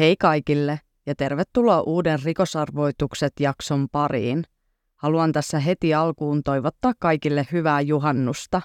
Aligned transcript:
Hei 0.00 0.16
kaikille 0.16 0.80
ja 1.06 1.14
tervetuloa 1.14 1.80
uuden 1.80 2.18
Rikosarvoitukset 2.24 3.32
jakson 3.40 3.88
pariin. 3.92 4.44
Haluan 4.96 5.32
tässä 5.32 5.58
heti 5.58 5.94
alkuun 5.94 6.42
toivottaa 6.42 6.92
kaikille 6.98 7.46
hyvää 7.52 7.80
juhannusta. 7.80 8.62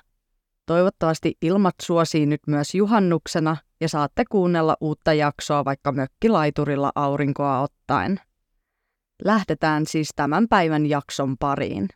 Toivottavasti 0.65 1.37
ilmat 1.41 1.75
suosii 1.81 2.25
nyt 2.25 2.41
myös 2.47 2.75
juhannuksena 2.75 3.57
ja 3.81 3.89
saatte 3.89 4.23
kuunnella 4.29 4.77
uutta 4.81 5.13
jaksoa 5.13 5.65
vaikka 5.65 5.91
mökkilaiturilla 5.91 6.91
aurinkoa 6.95 7.61
ottaen. 7.61 8.19
Lähdetään 9.23 9.85
siis 9.85 10.09
tämän 10.15 10.47
päivän 10.49 10.85
jakson 10.85 11.37
pariin. 11.37 11.87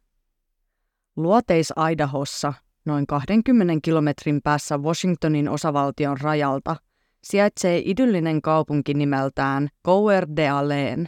Luoteis 1.16 1.74
Idahossa, 1.92 2.54
noin 2.86 3.08
20 3.08 3.74
kilometrin 3.84 4.42
päässä 4.44 4.78
Washingtonin 4.78 5.50
osavaltion 5.50 6.18
rajalta– 6.22 6.76
sijaitsee 7.24 7.82
idyllinen 7.86 8.42
kaupunki 8.42 8.94
nimeltään 8.94 9.70
Coeur 9.86 10.24
d'Alene. 10.24 11.08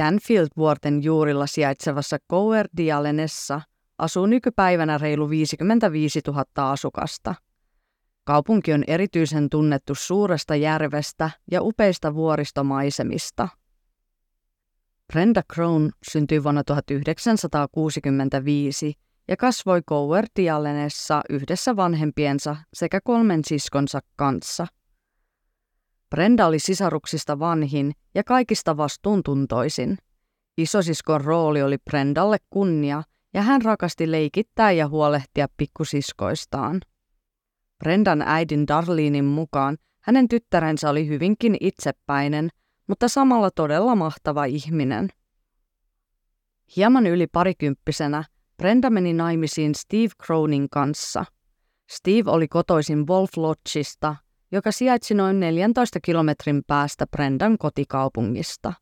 Canfield-vuorten 0.00 1.02
juurilla 1.02 1.46
sijaitsevassa 1.46 2.18
Coeur 2.30 2.66
d'Alenessa 2.80 3.60
asuu 3.98 4.26
nykypäivänä 4.26 4.98
reilu 4.98 5.30
55 5.30 6.20
000 6.26 6.44
asukasta. 6.56 7.34
Kaupunki 8.24 8.72
on 8.72 8.84
erityisen 8.86 9.50
tunnettu 9.50 9.94
suuresta 9.94 10.56
järvestä 10.56 11.30
ja 11.50 11.62
upeista 11.62 12.14
vuoristomaisemista. 12.14 13.48
Brenda 15.12 15.42
Crone 15.54 15.90
syntyi 16.10 16.44
vuonna 16.44 16.64
1965 16.64 18.94
ja 19.28 19.36
kasvoi 19.36 19.82
Coeur 19.82 20.24
d'Alenessa 20.24 21.20
yhdessä 21.30 21.76
vanhempiensa 21.76 22.56
sekä 22.74 23.00
kolmen 23.04 23.44
siskonsa 23.44 24.00
kanssa– 24.16 24.66
Brenda 26.12 26.46
oli 26.46 26.58
sisaruksista 26.58 27.38
vanhin 27.38 27.92
ja 28.14 28.24
kaikista 28.24 28.76
vastuuntuntoisin. 28.76 29.98
Isosiskon 30.58 31.20
rooli 31.20 31.62
oli 31.62 31.78
Brendalle 31.78 32.36
kunnia 32.50 33.02
ja 33.34 33.42
hän 33.42 33.62
rakasti 33.62 34.10
leikittää 34.10 34.72
ja 34.72 34.88
huolehtia 34.88 35.46
pikkusiskoistaan. 35.56 36.80
Brendan 37.78 38.22
äidin 38.22 38.68
Darlinin 38.68 39.24
mukaan 39.24 39.76
hänen 40.00 40.28
tyttärensä 40.28 40.90
oli 40.90 41.08
hyvinkin 41.08 41.56
itsepäinen, 41.60 42.48
mutta 42.86 43.08
samalla 43.08 43.50
todella 43.50 43.94
mahtava 43.94 44.44
ihminen. 44.44 45.08
Hieman 46.76 47.06
yli 47.06 47.26
parikymppisenä 47.26 48.24
Brenda 48.56 48.90
meni 48.90 49.12
naimisiin 49.12 49.74
Steve 49.74 50.12
Cronin 50.24 50.68
kanssa. 50.70 51.24
Steve 51.90 52.30
oli 52.30 52.48
kotoisin 52.48 53.06
Wolf 53.06 53.30
Lodgeista 53.36 54.16
joka 54.52 54.72
sijaitsi 54.72 55.14
noin 55.14 55.40
14 55.40 56.00
kilometrin 56.00 56.62
päästä 56.66 57.06
Brendan 57.06 57.58
kotikaupungista. 57.58 58.72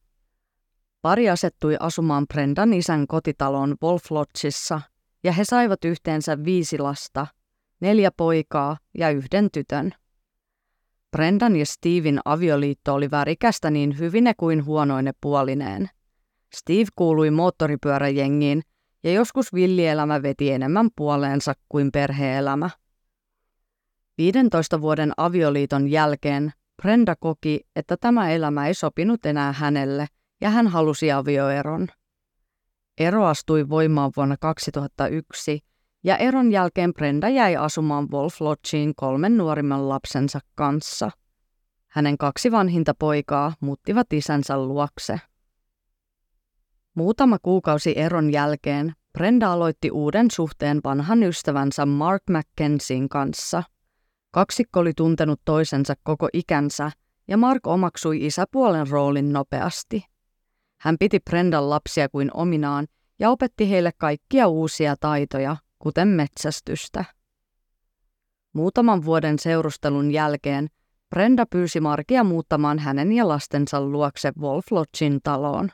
Pari 1.03 1.31
asettui 1.31 1.77
asumaan 1.81 2.27
Brendan 2.27 2.73
isän 2.73 3.07
kotitaloon 3.07 3.77
Wolf 3.83 4.11
Lodgeissa 4.11 4.81
ja 5.25 5.33
he 5.33 5.45
saivat 5.45 5.85
yhteensä 5.85 6.45
viisi 6.45 6.79
lasta, 6.79 7.27
neljä 7.81 8.11
poikaa 8.17 8.77
ja 8.99 9.11
yhden 9.11 9.49
tytön. 9.53 9.93
Brendan 11.11 11.57
ja 11.57 11.67
Steven 11.67 12.21
avioliitto 12.25 12.95
oli 12.95 13.11
värikästä 13.11 13.71
niin 13.71 13.99
hyvine 13.99 14.33
kuin 14.37 14.65
huonoine 14.65 15.13
puolineen. 15.21 15.91
Steve 16.55 16.89
kuului 16.97 17.31
moottoripyöräjengiin 17.31 18.63
ja 19.03 19.13
joskus 19.13 19.55
villielämä 19.55 20.23
veti 20.23 20.51
enemmän 20.51 20.91
puoleensa 20.97 21.55
kuin 21.69 21.93
perheelämä. 21.93 22.71
15 24.21 24.81
vuoden 24.81 25.13
avioliiton 25.17 25.89
jälkeen 25.89 26.53
Brenda 26.83 27.17
koki, 27.17 27.61
että 27.77 27.97
tämä 27.97 28.31
elämä 28.31 28.67
ei 28.67 28.75
sopinut 28.75 29.27
enää 29.27 29.53
hänelle 29.53 30.07
ja 30.41 30.51
hän 30.51 30.69
halusi 30.69 31.13
avioeron. 31.13 31.89
Ero 32.99 33.25
astui 33.25 33.69
voimaan 33.69 34.13
vuonna 34.17 34.37
2001 34.41 35.61
ja 36.05 36.17
eron 36.17 36.53
jälkeen 36.53 36.95
Brenda 36.95 37.29
jäi 37.29 37.57
asumaan 37.57 38.09
Wolf 38.11 38.41
Lodgeen 38.41 38.95
kolmen 38.97 39.37
nuorimman 39.37 39.89
lapsensa 39.89 40.41
kanssa. 40.55 41.11
Hänen 41.89 42.19
kaksi 42.19 42.53
vanhinta 42.53 42.95
poikaa 42.99 43.53
muuttivat 43.61 44.13
isänsä 44.13 44.59
luokse. 44.59 45.21
Muutama 46.95 47.39
kuukausi 47.43 47.99
eron 47.99 48.33
jälkeen 48.33 48.93
Brenda 49.13 49.53
aloitti 49.53 49.91
uuden 49.91 50.31
suhteen 50.31 50.81
vanhan 50.85 51.23
ystävänsä 51.23 51.87
Mark 51.87 52.23
McKenzien 52.31 53.09
kanssa– 53.09 53.63
Kaksikko 54.31 54.81
oli 54.81 54.93
tuntenut 54.97 55.41
toisensa 55.45 55.95
koko 56.03 56.29
ikänsä 56.33 56.91
ja 57.29 57.37
Mark 57.37 57.67
omaksui 57.67 58.27
isäpuolen 58.27 58.89
roolin 58.89 59.33
nopeasti. 59.33 60.05
Hän 60.81 60.97
piti 60.99 61.21
Brendan 61.21 61.71
lapsia 61.71 62.09
kuin 62.09 62.31
ominaan 62.35 62.87
ja 63.19 63.31
opetti 63.31 63.71
heille 63.71 63.91
kaikkia 63.99 64.49
uusia 64.49 64.97
taitoja, 65.01 65.57
kuten 65.79 66.09
metsästystä. 66.09 67.05
Muutaman 68.53 69.05
vuoden 69.05 69.39
seurustelun 69.39 70.11
jälkeen 70.11 70.69
Brenda 71.11 71.47
pyysi 71.47 71.81
Markia 71.81 72.25
muuttamaan 72.25 72.79
hänen 72.79 73.13
ja 73.13 73.29
lastensa 73.29 73.81
luokse 73.81 74.33
Wolf 74.41 74.65
Lodgin 74.71 75.21
taloon. 75.23 75.71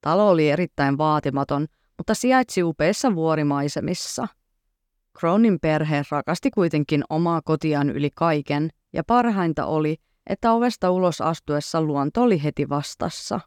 Talo 0.00 0.30
oli 0.30 0.50
erittäin 0.50 0.98
vaatimaton, 0.98 1.66
mutta 1.98 2.14
sijaitsi 2.14 2.62
upeissa 2.62 3.14
vuorimaisemissa– 3.14 4.28
Cronin 5.18 5.60
perhe 5.60 6.02
rakasti 6.10 6.50
kuitenkin 6.50 7.04
omaa 7.10 7.42
kotiaan 7.44 7.90
yli 7.90 8.10
kaiken, 8.14 8.70
ja 8.92 9.04
parhainta 9.04 9.66
oli, 9.66 9.96
että 10.26 10.52
ovesta 10.52 10.90
ulos 10.90 11.20
astuessa 11.20 11.82
luonto 11.82 12.22
oli 12.22 12.42
heti 12.42 12.68
vastassa. 12.68 13.40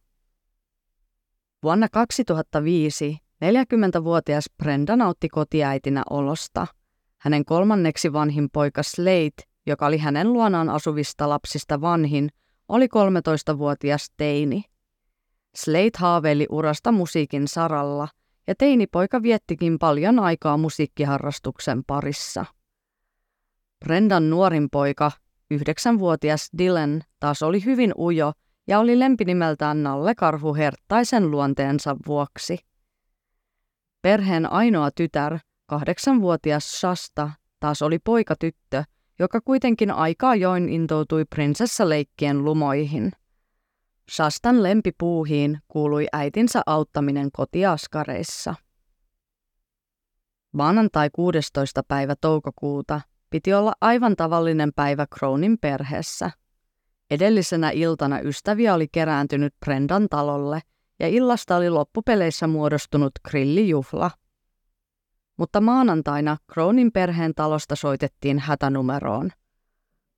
Vuonna 1.63 1.87
2005 1.91 3.17
40-vuotias 3.45 4.45
Brenda 4.57 4.95
nautti 4.95 5.29
kotiäitinä 5.29 6.03
olosta. 6.09 6.67
Hänen 7.17 7.45
kolmanneksi 7.45 8.13
vanhin 8.13 8.49
poika 8.53 8.83
Slate, 8.83 9.43
joka 9.65 9.85
oli 9.85 9.97
hänen 9.97 10.33
luonaan 10.33 10.69
asuvista 10.69 11.29
lapsista 11.29 11.81
vanhin, 11.81 12.29
oli 12.67 12.85
13-vuotias 12.85 14.11
teini. 14.17 14.63
Slate 15.55 15.97
haaveili 15.97 16.45
urasta 16.49 16.91
musiikin 16.91 17.47
saralla– 17.47 18.07
ja 18.47 18.55
teinipoika 18.55 19.23
viettikin 19.23 19.79
paljon 19.79 20.19
aikaa 20.19 20.57
musiikkiharrastuksen 20.57 21.83
parissa. 21.87 22.45
Brendan 23.85 24.29
nuorin 24.29 24.69
poika, 24.71 25.11
yhdeksänvuotias 25.51 26.49
Dylan, 26.57 27.01
taas 27.19 27.43
oli 27.43 27.65
hyvin 27.65 27.93
ujo 27.97 28.31
ja 28.67 28.79
oli 28.79 28.99
lempinimeltään 28.99 29.83
Nalle 29.83 30.15
Karhu 30.15 30.55
herttaisen 30.55 31.31
luonteensa 31.31 31.95
vuoksi. 32.07 32.57
Perheen 34.01 34.51
ainoa 34.51 34.89
tytär, 34.91 35.39
kahdeksanvuotias 35.65 36.79
Shasta, 36.79 37.29
taas 37.59 37.81
oli 37.81 37.99
poikatyttö, 37.99 38.83
joka 39.19 39.41
kuitenkin 39.41 39.91
aikaa 39.91 40.35
join 40.35 40.69
intoutui 40.69 41.25
prinsessaleikkien 41.25 42.45
lumoihin– 42.45 43.11
Shastan 44.11 44.63
lempipuuhiin 44.63 45.59
kuului 45.67 46.07
äitinsä 46.13 46.61
auttaminen 46.65 47.29
kotiaskareissa. 47.31 48.55
Maanantai 50.51 51.09
16. 51.13 51.83
päivä 51.87 52.15
toukokuuta 52.21 53.01
piti 53.29 53.53
olla 53.53 53.73
aivan 53.81 54.15
tavallinen 54.15 54.71
päivä 54.75 55.05
Cronin 55.17 55.57
perheessä. 55.61 56.31
Edellisenä 57.11 57.69
iltana 57.69 58.19
ystäviä 58.19 58.73
oli 58.73 58.87
kerääntynyt 58.91 59.53
Brendan 59.65 60.07
talolle 60.09 60.61
ja 60.99 61.07
illasta 61.07 61.55
oli 61.55 61.69
loppupeleissä 61.69 62.47
muodostunut 62.47 63.11
grillijuhla. 63.29 64.11
Mutta 65.37 65.61
maanantaina 65.61 66.37
Cronin 66.53 66.91
perheen 66.91 67.33
talosta 67.35 67.75
soitettiin 67.75 68.39
hätänumeroon. 68.39 69.31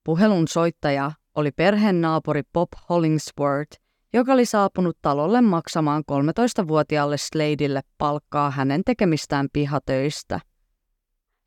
Puhelun 0.03 0.47
soittaja 0.47 1.11
oli 1.39 1.51
perheen 1.51 2.01
naapuri 2.01 2.41
Bob 2.53 2.69
Hollingsworth, 2.89 3.79
joka 4.13 4.33
oli 4.33 4.45
saapunut 4.45 4.97
talolle 5.01 5.41
maksamaan 5.41 6.03
13-vuotiaalle 6.11 7.17
Sladeille 7.17 7.81
palkkaa 7.97 8.51
hänen 8.51 8.81
tekemistään 8.85 9.47
pihatöistä. 9.53 10.39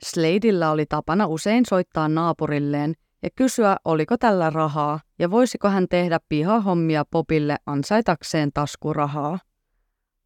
Sladeilla 0.04 0.70
oli 0.70 0.86
tapana 0.86 1.26
usein 1.26 1.66
soittaa 1.66 2.08
naapurilleen 2.08 2.94
ja 3.22 3.28
kysyä, 3.36 3.76
oliko 3.84 4.16
tällä 4.18 4.50
rahaa 4.50 5.00
ja 5.18 5.30
voisiko 5.30 5.68
hän 5.68 5.86
tehdä 5.90 6.20
pihahommia 6.28 7.04
Popille 7.10 7.56
ansaitakseen 7.66 8.50
taskurahaa. 8.54 9.38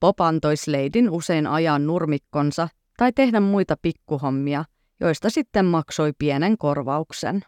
Pop 0.00 0.20
antoi 0.20 0.56
Sladein 0.56 1.10
usein 1.10 1.46
ajan 1.46 1.86
nurmikkonsa 1.86 2.68
tai 2.96 3.12
tehdä 3.12 3.40
muita 3.40 3.76
pikkuhommia, 3.82 4.64
joista 5.00 5.30
sitten 5.30 5.64
maksoi 5.64 6.12
pienen 6.18 6.58
korvauksen. 6.58 7.42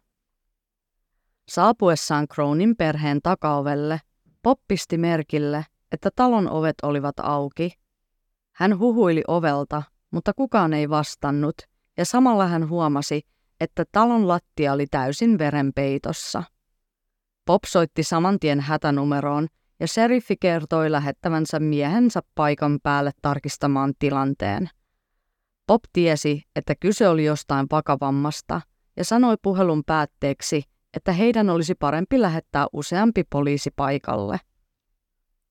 Saapuessaan 1.48 2.28
Cronin 2.28 2.76
perheen 2.76 3.20
takaovelle, 3.22 4.00
poppisti 4.42 4.98
merkille, 4.98 5.66
että 5.92 6.10
talon 6.16 6.50
ovet 6.50 6.76
olivat 6.82 7.20
auki. 7.20 7.72
Hän 8.54 8.78
huhuili 8.78 9.22
ovelta, 9.28 9.82
mutta 10.10 10.32
kukaan 10.34 10.72
ei 10.72 10.90
vastannut, 10.90 11.54
ja 11.96 12.04
samalla 12.04 12.46
hän 12.46 12.68
huomasi, 12.68 13.22
että 13.60 13.84
talon 13.92 14.28
lattia 14.28 14.72
oli 14.72 14.86
täysin 14.86 15.38
verenpeitossa. 15.38 16.42
Pop 17.44 17.64
soitti 17.66 18.02
saman 18.02 18.38
tien 18.40 18.60
hätänumeroon 18.60 19.46
ja 19.80 19.88
sheriffi 19.88 20.36
kertoi 20.40 20.92
lähettävänsä 20.92 21.60
miehensä 21.60 22.20
paikan 22.34 22.78
päälle 22.82 23.10
tarkistamaan 23.22 23.92
tilanteen. 23.98 24.70
Pop 25.66 25.82
tiesi, 25.92 26.42
että 26.56 26.74
kyse 26.80 27.08
oli 27.08 27.24
jostain 27.24 27.66
vakavammasta 27.70 28.60
ja 28.96 29.04
sanoi 29.04 29.36
puhelun 29.42 29.82
päätteeksi, 29.86 30.62
että 30.94 31.12
heidän 31.12 31.50
olisi 31.50 31.74
parempi 31.74 32.20
lähettää 32.20 32.66
useampi 32.72 33.24
poliisi 33.30 33.70
paikalle. 33.76 34.40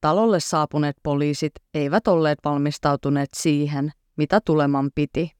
Talolle 0.02 0.40
saapuneet 0.40 0.96
poliisit 1.04 1.52
eivät 1.74 2.08
olleet 2.08 2.40
valmistautuneet 2.46 3.30
siihen, 3.36 3.92
mitä 4.18 4.42
tuleman 4.46 4.90
piti. 4.96 5.32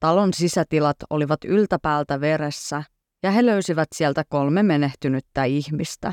Talon 0.00 0.34
sisätilat 0.34 0.96
olivat 1.10 1.44
yltäpäältä 1.44 2.20
veressä 2.20 2.82
ja 3.22 3.30
he 3.30 3.46
löysivät 3.46 3.88
sieltä 3.94 4.24
kolme 4.28 4.62
menehtynyttä 4.62 5.44
ihmistä. 5.44 6.12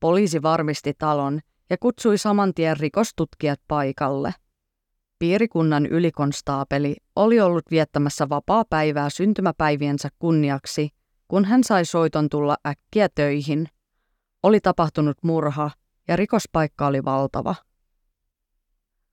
Poliisi 0.00 0.42
varmisti 0.42 0.92
talon 0.98 1.40
ja 1.70 1.76
kutsui 1.80 2.18
saman 2.18 2.54
tien 2.54 2.76
rikostutkijat 2.76 3.60
paikalle. 3.68 4.34
Piirikunnan 5.18 5.86
ylikonstaapeli 5.86 6.96
oli 7.16 7.40
ollut 7.40 7.64
viettämässä 7.70 8.28
vapaa 8.28 8.64
päivää 8.70 9.10
syntymäpäiviensä 9.10 10.08
kunniaksi, 10.18 10.88
kun 11.28 11.44
hän 11.44 11.64
sai 11.64 11.84
soiton 11.84 12.28
tulla 12.28 12.56
äkkiä 12.66 13.08
töihin. 13.14 13.68
Oli 14.42 14.60
tapahtunut 14.60 15.16
murha 15.22 15.70
ja 16.08 16.16
rikospaikka 16.16 16.86
oli 16.86 17.04
valtava. 17.04 17.54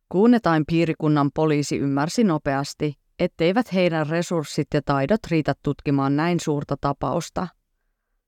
Kuunnetain 0.10 0.64
piirikunnan 0.66 1.30
poliisi 1.36 1.78
ymmärsi 1.78 2.24
nopeasti, 2.24 2.94
etteivät 3.20 3.74
heidän 3.74 4.08
resurssit 4.08 4.68
ja 4.74 4.82
taidot 4.86 5.20
riitä 5.32 5.54
tutkimaan 5.64 6.16
näin 6.16 6.40
suurta 6.40 6.76
tapausta. 6.82 7.48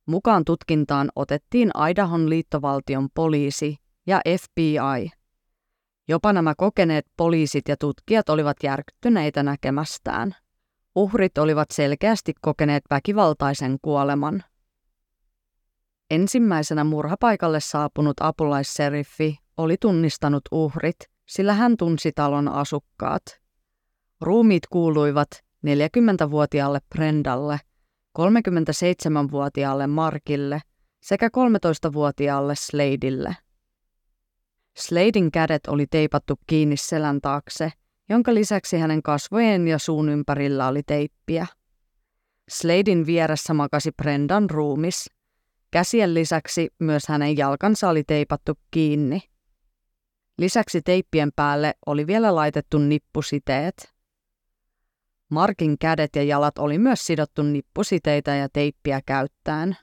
Mukaan 0.06 0.45
tutkintaan 0.45 1.09
otettiin 1.15 1.71
Idahon 1.89 2.29
liittovaltion 2.29 3.07
poliisi 3.13 3.77
ja 4.07 4.21
FBI. 4.41 5.12
Jopa 6.07 6.33
nämä 6.33 6.53
kokeneet 6.57 7.06
poliisit 7.18 7.68
ja 7.68 7.77
tutkijat 7.77 8.29
olivat 8.29 8.57
järkyttyneitä 8.63 9.44
näkemästään. 9.44 10.36
Uhrit 10.95 11.38
olivat 11.38 11.72
selkeästi 11.72 12.34
kokeneet 12.42 12.84
väkivaltaisen 12.90 13.78
kuoleman. 13.81 14.44
Ensimmäisenä 16.12 16.84
murhapaikalle 16.84 17.60
saapunut 17.60 18.18
apulaisseriffi 18.19 19.38
oli 19.57 19.75
tunnistanut 19.81 20.44
uhrit, 20.51 20.98
sillä 21.25 21.54
hän 21.54 21.78
tunsi 21.78 22.12
talon 22.12 22.48
asukkaat– 22.48 23.24
Ruumiit 24.24 24.68
kuuluivat 24.68 25.30
40-vuotiaalle 25.68 26.80
Brendalle, 26.96 27.60
37-vuotiaalle 28.19 29.88
Markille 29.88 30.62
sekä 31.01 31.28
13-vuotiaalle 31.28 32.54
Sladeille. 32.56 33.36
Sladein 34.78 35.31
kädet 35.31 35.68
oli 35.68 35.86
teipattu 35.88 36.39
kiinni 36.48 36.78
selän 36.78 37.22
taakse, 37.22 37.72
jonka 38.09 38.33
lisäksi 38.33 38.77
hänen 38.77 39.03
kasvojen 39.03 39.67
ja 39.67 39.79
suun 39.79 40.09
ympärillä 40.09 40.67
oli 40.67 40.83
teippiä. 40.83 41.47
Sladein 42.50 43.05
vieressä 43.05 43.53
makasi 43.53 43.91
Brendan 43.91 44.50
ruumis. 44.50 45.09
Käsien 45.71 46.13
lisäksi 46.13 46.69
myös 46.79 47.07
hänen 47.07 47.38
jalkansa 47.38 47.89
oli 47.89 48.03
teipattu 48.03 48.53
kiinni. 48.71 49.21
Lisäksi 50.38 50.81
teippien 50.81 51.29
päälle 51.35 51.73
oli 51.85 52.07
vielä 52.07 52.35
laitettu 52.35 52.77
nippusiteet– 52.77 53.75
Markin 55.33 55.77
kädet 55.77 56.15
ja 56.15 56.23
jalat 56.23 56.57
oli 56.57 56.77
myös 56.77 57.05
sidottu 57.07 57.44
nippusiteitä 57.44 58.35
ja 58.35 58.50
teippiä 58.50 59.01
käyttäen. 59.05 59.77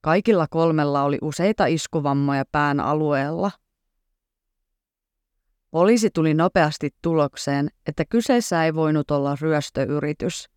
Kaikilla 0.00 0.46
kolmella 0.50 1.02
oli 1.02 1.18
useita 1.22 1.66
iskuvammoja 1.66 2.44
pään 2.52 2.80
alueella. 2.80 3.50
Poliisi 5.70 6.10
tuli 6.10 6.34
nopeasti 6.34 6.90
tulokseen, 7.02 7.68
että 7.86 8.04
kyseessä 8.04 8.64
ei 8.64 8.74
voinut 8.74 9.10
olla 9.10 9.36
ryöstöyritys. 9.40 10.50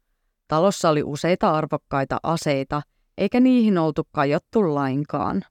Talossa 0.48 0.90
oli 0.90 1.04
useita 1.04 1.52
arvokkaita 1.52 2.18
aseita, 2.24 2.81
eikä 3.18 3.40
niihin 3.40 3.78
oltu 3.78 4.08
kajottu 4.12 4.75
lainkaan. 4.75 5.44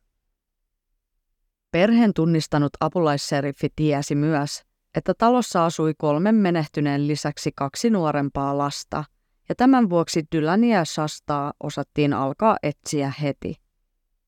Perheen 1.71 2.15
tunnistanut 2.15 2.73
apulaisseriffi 2.81 3.69
tiesi 3.77 4.15
myös, 4.15 4.63
että 4.95 5.15
talossa 5.19 5.65
asui 5.65 5.95
kolmen 5.99 6.35
menehtyneen 6.35 7.07
lisäksi 7.07 7.53
kaksi 7.55 7.91
nuorempaa 7.91 8.59
lasta, 8.59 9.05
ja 9.49 9.55
tämän 9.55 9.91
vuoksi 9.91 10.25
Dylania 10.37 10.79
ja 10.79 10.85
Shastaa 10.85 11.53
osattiin 11.61 12.13
alkaa 12.13 12.57
etsiä 12.63 13.13
heti. 13.23 13.55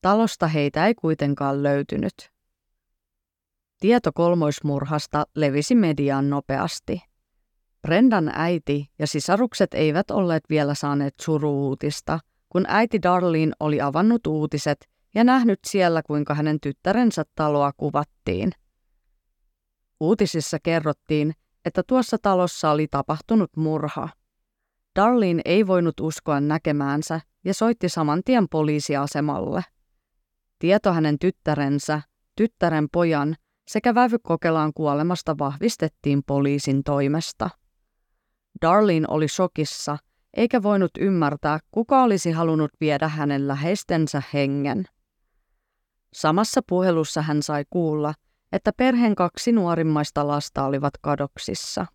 Talosta 0.01 0.47
heitä 0.47 0.87
ei 0.87 0.95
kuitenkaan 0.95 1.63
löytynyt. 1.63 2.32
Tieto 3.83 4.11
kolmoismurhasta 4.15 5.25
levisi 5.35 5.75
mediaan 5.75 6.29
nopeasti. 6.29 7.01
Brendan 7.81 8.31
äiti 8.35 8.91
ja 8.99 9.07
sisarukset 9.07 9.73
eivät 9.73 10.11
olleet 10.11 10.43
vielä 10.49 10.73
saaneet 10.73 11.13
suruuutista, 11.21 12.19
kun 12.49 12.65
äiti 12.67 13.01
Darlene 13.01 13.51
oli 13.59 13.81
avannut 13.81 14.27
uutiset 14.27 14.89
ja 15.15 15.23
nähnyt 15.23 15.59
siellä, 15.67 16.01
kuinka 16.03 16.33
hänen 16.33 16.59
tyttärensä 16.61 17.23
taloa 17.35 17.71
kuvattiin– 17.77 18.51
Uutisissa 19.99 20.57
kerrottiin, 20.63 21.33
että 21.65 21.83
tuossa 21.87 22.17
talossa 22.21 22.71
oli 22.71 22.87
tapahtunut 22.87 23.57
murha. 23.57 24.09
Darlene 24.95 25.41
ei 25.45 25.67
voinut 25.67 25.99
uskoa 25.99 26.39
näkemäänsä 26.39 27.21
ja 27.45 27.53
soitti 27.53 27.89
saman 27.89 28.21
tien 28.25 28.49
poliisiasemalle. 28.49 29.61
Tieto 30.59 30.93
hänen 30.93 31.19
tyttärensä, 31.19 32.01
tyttären 32.35 32.87
pojan 32.91 33.35
sekä 33.67 33.95
vävykokelaan 33.95 34.71
kuolemasta 34.73 35.37
vahvistettiin 35.37 36.23
poliisin 36.27 36.83
toimesta. 36.83 37.49
Darlene 38.61 39.05
oli 39.09 39.27
shokissa 39.27 39.97
eikä 40.33 40.63
voinut 40.63 40.91
ymmärtää, 40.99 41.59
kuka 41.71 42.03
olisi 42.03 42.31
halunnut 42.31 42.71
viedä 42.81 43.07
hänen 43.07 43.47
läheistensä 43.47 44.21
hengen. 44.33 44.85
Samassa 46.13 46.61
puhelussa 46.69 47.21
hän 47.21 47.43
sai 47.43 47.63
kuulla, 47.69 48.13
että 48.51 48.71
perheen 48.77 49.15
kaksi 49.15 49.51
nuorimmaista 49.51 50.27
lasta 50.27 50.65
olivat 50.65 50.93
kadoksissa. 51.01 51.85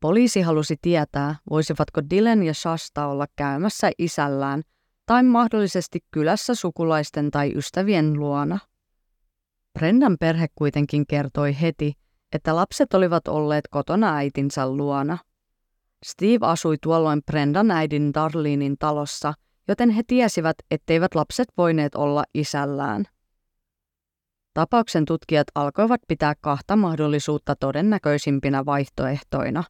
Poliisi 0.00 0.40
halusi 0.40 0.76
tietää, 0.82 1.36
voisivatko 1.50 2.00
Dylan 2.10 2.42
ja 2.42 2.54
Shasta 2.54 3.06
olla 3.06 3.26
käymässä 3.36 3.90
isällään 3.98 4.62
tai 5.06 5.22
mahdollisesti 5.22 5.98
kylässä 6.10 6.54
sukulaisten 6.54 7.30
tai 7.30 7.52
ystävien 7.56 8.12
luona. 8.12 8.58
Brendan 9.78 10.16
perhe 10.20 10.46
kuitenkin 10.54 11.06
kertoi 11.06 11.60
heti, 11.60 11.92
että 12.32 12.56
lapset 12.56 12.94
olivat 12.94 13.28
olleet 13.28 13.68
kotona 13.70 14.16
äitinsä 14.16 14.70
luona. 14.70 15.18
Steve 16.04 16.46
asui 16.46 16.76
tuolloin 16.82 17.22
Brendan 17.26 17.70
äidin 17.70 18.14
Darlenein 18.14 18.76
talossa, 18.78 19.34
joten 19.68 19.90
he 19.90 20.02
tiesivät, 20.06 20.56
etteivät 20.70 21.14
lapset 21.14 21.48
voineet 21.56 21.94
olla 21.94 22.24
isällään. 22.34 23.04
Tapauksen 24.54 25.04
tutkijat 25.04 25.46
alkoivat 25.54 26.00
pitää 26.08 26.34
kahta 26.40 26.76
mahdollisuutta 26.76 27.56
todennäköisimpinä 27.56 28.66
vaihtoehtoina. 28.66 29.64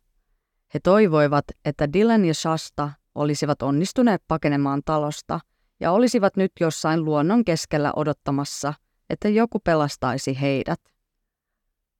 He 0.74 0.80
toivoivat, 0.80 1.44
että 1.64 1.92
Dylan 1.92 2.24
ja 2.24 2.34
Shasta 2.34 2.90
olisivat 3.14 3.62
onnistuneet 3.62 4.22
pakenemaan 4.28 4.82
talosta 4.84 5.40
ja 5.80 5.92
olisivat 5.92 6.36
nyt 6.36 6.52
jossain 6.60 7.04
luonnon 7.04 7.44
keskellä 7.44 7.92
odottamassa, 7.96 8.74
että 9.10 9.28
joku 9.28 9.58
pelastaisi 9.58 10.40
heidät. 10.40 10.80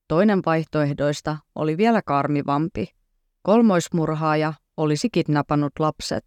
Toinen 0.07 0.39
vaihtoehdoista 0.45 1.37
oli 1.55 1.77
vielä 1.77 2.01
karmivampi. 2.01 2.87
Kolmoismurhaaja 3.41 4.53
olisi 4.77 5.09
kidnappannut 5.09 5.73
lapset. 5.79 6.23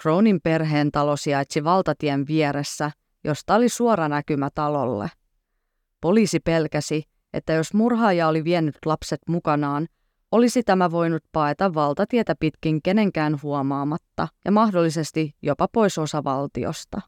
Cronin 0.00 0.40
perheen 0.42 0.92
talo 0.92 1.16
sijaitsi 1.16 1.64
valtatien 1.64 2.26
vieressä, 2.26 2.90
josta 3.24 3.54
oli 3.54 3.68
suora 3.68 4.08
näkymä 4.08 4.50
talolle– 4.54 5.10
Poliisi 6.00 6.40
pelkäsi, 6.40 7.02
että 7.32 7.52
jos 7.52 7.74
murhaaja 7.74 8.28
oli 8.28 8.44
vienyt 8.44 8.74
lapset 8.86 9.20
mukanaan, 9.28 9.86
olisi 10.32 10.62
tämä 10.62 10.90
voinut 10.90 11.24
paeta 11.32 11.74
valtatietä 11.74 12.34
pitkin 12.40 12.82
kenenkään 12.82 13.38
huomaamatta 13.42 14.28
ja 14.44 14.52
mahdollisesti 14.52 15.34
jopa 15.42 15.68
pois 15.72 15.98
osavaltiosta. 15.98 17.00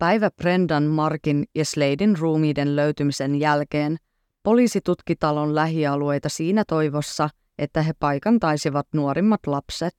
Päivä 0.00 0.30
Brendan, 0.30 0.82
Markin 0.82 1.44
ja 1.54 1.64
Sladein 1.64 2.18
ruumiiden 2.18 2.76
löytymisen 2.76 3.36
jälkeen 3.40 3.96
poliisi 4.42 4.80
tutki 4.80 5.16
talon 5.16 5.54
lähialueita 5.54 6.28
siinä 6.28 6.64
toivossa, 6.68 7.28
että 7.58 7.82
he 7.82 7.92
paikantaisivat 7.98 8.86
nuorimmat 8.94 9.46
lapset. 9.46 9.94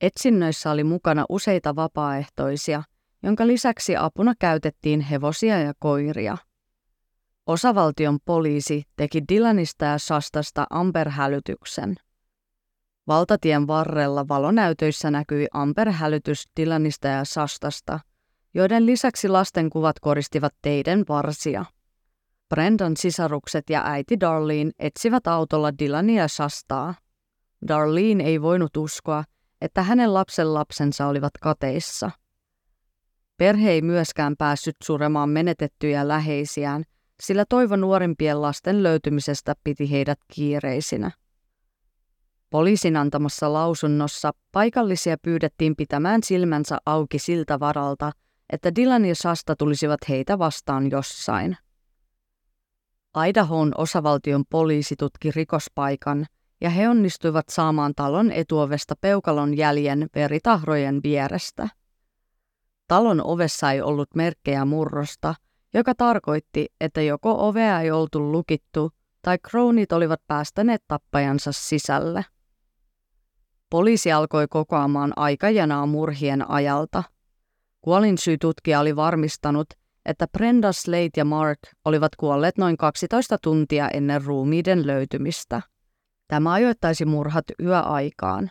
Etsinnöissä 0.00 0.70
oli 0.70 0.84
mukana 0.84 1.24
useita 1.28 1.76
vapaaehtoisia, 1.76 2.82
jonka 3.22 3.46
lisäksi 3.46 3.96
apuna 3.96 4.34
käytettiin 4.38 5.00
hevosia 5.00 5.58
ja 5.58 5.72
koiria– 5.78 6.36
Osavaltion 7.46 8.18
poliisi 8.24 8.82
teki 8.96 9.22
Dylanista 9.32 9.84
ja 9.84 9.98
Sastasta 9.98 10.66
amberhälytyksen. 10.70 11.96
Valtatien 13.06 13.66
varrella 13.66 14.28
valonäytöissä 14.28 15.10
näkyi 15.10 15.46
amperhälytys 15.52 16.48
Dylanista 16.60 17.08
ja 17.08 17.24
Sastasta, 17.24 18.00
joiden 18.54 18.86
lisäksi 18.86 19.28
lasten 19.28 19.70
kuvat 19.70 20.00
koristivat 20.00 20.54
teiden 20.62 21.04
varsia. 21.08 21.64
Brendan 22.48 22.96
sisarukset 22.96 23.70
ja 23.70 23.82
äiti 23.84 24.20
Darlene 24.20 24.70
etsivät 24.78 25.26
autolla 25.26 25.78
Dylania 25.78 26.28
Shastaa. 26.28 26.94
Darlene 27.68 28.24
ei 28.24 28.42
voinut 28.42 28.76
uskoa, 28.76 29.24
että 29.60 29.82
hänen 29.82 30.14
lapsen 30.14 30.54
lapsensa 30.54 31.06
olivat 31.06 31.32
kateissa. 31.40 32.10
Perhe 33.36 33.70
ei 33.70 33.82
myöskään 33.82 34.34
päässyt 34.38 34.76
suremaan 34.82 35.28
menetettyjä 35.28 36.08
läheisiään, 36.08 36.84
sillä 37.22 37.44
toivo 37.48 37.76
nuorimpien 37.76 38.42
lasten 38.42 38.82
löytymisestä 38.82 39.54
piti 39.64 39.90
heidät 39.90 40.18
kiireisinä. 40.34 41.10
Poliisin 42.50 42.96
antamassa 42.96 43.52
lausunnossa 43.52 44.32
paikallisia 44.52 45.16
pyydettiin 45.22 45.76
pitämään 45.76 46.22
silmänsä 46.22 46.78
auki 46.86 47.18
siltä 47.18 47.60
varalta, 47.60 48.12
että 48.52 48.74
Dylan 48.74 49.04
ja 49.04 49.14
Sasta 49.14 49.56
tulisivat 49.56 50.00
heitä 50.08 50.38
vastaan 50.38 50.90
jossain. 50.90 51.56
Idahoon 53.28 53.72
osavaltion 53.78 54.44
poliisi 54.50 54.94
tutki 54.98 55.30
rikospaikan 55.30 56.26
ja 56.60 56.70
he 56.70 56.88
onnistuivat 56.88 57.48
saamaan 57.48 57.92
talon 57.96 58.32
etuovesta 58.32 58.94
peukalon 59.00 59.56
jäljen 59.56 60.06
veritahrojen 60.14 61.00
vierestä. 61.02 61.68
Talon 62.88 63.26
ovessa 63.26 63.72
ei 63.72 63.80
ollut 63.80 64.14
merkkejä 64.14 64.64
murrosta, 64.64 65.34
joka 65.74 65.94
tarkoitti, 65.94 66.66
että 66.80 67.02
joko 67.02 67.48
ovea 67.48 67.80
ei 67.80 67.90
oltu 67.90 68.32
lukittu 68.32 68.90
tai 69.22 69.38
kroonit 69.38 69.92
olivat 69.92 70.20
päästäneet 70.26 70.82
tappajansa 70.88 71.52
sisälle. 71.52 72.24
Poliisi 73.70 74.12
alkoi 74.12 74.48
kokoamaan 74.48 75.12
aikajanaa 75.16 75.86
murhien 75.86 76.50
ajalta. 76.50 77.02
Kuolinsyytutkija 77.82 78.80
oli 78.80 78.96
varmistanut, 78.96 79.66
että 80.06 80.26
Brenda 80.28 80.72
Slate 80.72 81.10
ja 81.16 81.24
Mark 81.24 81.58
olivat 81.84 82.16
kuolleet 82.16 82.58
noin 82.58 82.76
12 82.76 83.38
tuntia 83.42 83.88
ennen 83.88 84.24
ruumiiden 84.24 84.86
löytymistä. 84.86 85.62
Tämä 86.28 86.52
ajoittaisi 86.52 87.04
murhat 87.04 87.44
yöaikaan. 87.62 88.50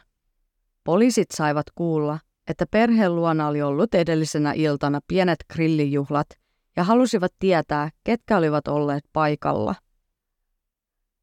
Poliisit 0.83 1.31
saivat 1.31 1.65
kuulla, 1.75 2.19
että 2.47 2.65
perheen 2.71 3.15
luona 3.15 3.47
oli 3.47 3.61
ollut 3.61 3.95
edellisenä 3.95 4.53
iltana 4.55 5.00
pienet 5.07 5.39
grillijuhlat 5.53 6.27
ja 6.75 6.83
halusivat 6.83 7.31
tietää, 7.39 7.89
ketkä 8.03 8.38
olivat 8.38 8.67
olleet 8.67 9.03
paikalla. 9.13 9.75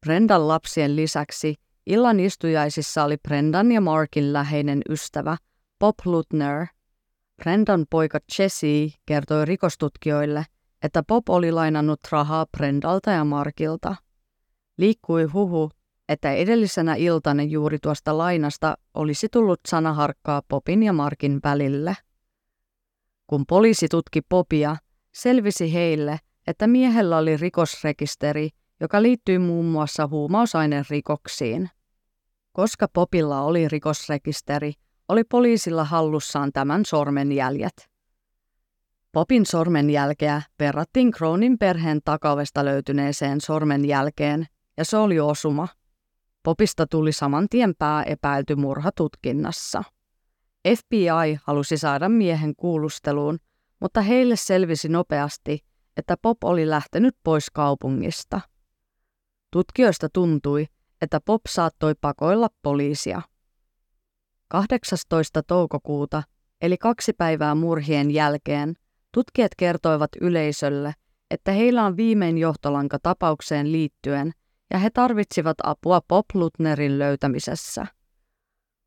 Brendan 0.05 0.47
lapsien 0.47 0.95
lisäksi 0.95 1.55
illan 1.85 2.19
istujaisissa 2.19 3.03
oli 3.03 3.17
Brendan 3.17 3.71
ja 3.71 3.81
Markin 3.81 4.33
läheinen 4.33 4.81
ystävä 4.89 5.37
Bob 5.79 5.95
Lutner– 6.05 6.65
Brendan 7.39 7.85
poika 7.89 8.19
Jesse 8.39 8.67
kertoi 9.05 9.45
rikostutkijoille, 9.45 10.45
että 10.83 11.03
Bob 11.03 11.29
oli 11.29 11.51
lainannut 11.51 11.99
rahaa 12.11 12.45
Brendalta 12.57 13.11
ja 13.11 13.23
Markilta. 13.23 13.95
Liikkui 14.77 15.23
huhu, 15.23 15.71
että 16.09 16.31
edellisenä 16.31 16.95
iltana 16.95 17.43
juuri 17.43 17.77
tuosta 17.79 18.17
lainasta 18.17 18.77
olisi 18.93 19.27
tullut 19.29 19.59
sanaharkkaa 19.67 20.41
Popin 20.47 20.83
ja 20.83 20.93
Markin 20.93 21.39
välille. 21.43 21.97
Kun 23.27 23.45
poliisi 23.45 23.87
tutki 23.87 24.21
Popia, 24.21 24.75
selvisi 25.11 25.73
heille, 25.73 26.19
että 26.47 26.67
miehellä 26.67 27.17
oli 27.17 27.37
rikosrekisteri, 27.37 28.49
joka 28.79 29.01
liittyi 29.01 29.39
muun 29.39 29.65
muassa 29.65 30.07
huumausainerikoksiin. 30.07 31.69
Koska 32.51 32.87
Popilla 32.93 33.41
oli 33.41 33.67
rikosrekisteri, 33.67 34.73
oli 35.09 35.23
poliisilla 35.23 35.83
hallussaan 35.83 36.51
tämän 36.53 36.85
sormenjäljet. 36.85 37.89
Popin 39.11 39.45
sormenjälkeä 39.45 40.41
verrattiin 40.59 41.11
Cronin 41.11 41.57
perheen 41.57 41.99
takavesta 42.05 42.65
löytyneeseen 42.65 43.41
sormenjälkeen, 43.41 44.45
ja 44.77 44.85
se 44.85 44.97
oli 44.97 45.19
osuma. 45.19 45.67
Popista 46.43 46.87
tuli 46.87 47.11
saman 47.11 47.47
tien 47.49 47.73
pääepäilty 47.77 48.55
murhatutkinnassa. 48.55 49.83
FBI 50.77 51.39
halusi 51.43 51.77
saada 51.77 52.09
miehen 52.09 52.55
kuulusteluun, 52.55 53.37
mutta 53.79 54.01
heille 54.01 54.35
selvisi 54.35 54.89
nopeasti, 54.89 55.59
että 55.97 56.17
Pop 56.21 56.43
oli 56.43 56.69
lähtenyt 56.69 57.15
pois 57.23 57.49
kaupungista. 57.49 58.41
Tutkijoista 59.51 60.07
tuntui, 60.13 60.65
että 61.01 61.19
Pop 61.25 61.41
saattoi 61.49 61.93
pakoilla 62.01 62.47
poliisia. 62.61 63.21
18. 64.49 65.43
toukokuuta, 65.43 66.23
eli 66.61 66.77
kaksi 66.77 67.13
päivää 67.13 67.55
murhien 67.55 68.11
jälkeen, 68.11 68.73
tutkijat 69.13 69.51
kertoivat 69.57 70.09
yleisölle, 70.21 70.93
että 71.31 71.51
heillä 71.51 71.85
on 71.85 71.97
viimein 71.97 72.37
johtolanka 72.37 72.97
tapaukseen 73.03 73.71
liittyen 73.71 74.31
ja 74.71 74.79
he 74.79 74.89
tarvitsivat 74.89 75.57
apua 75.63 76.01
Pop 76.07 76.25
Lutnerin 76.33 76.99
löytämisessä. 76.99 77.87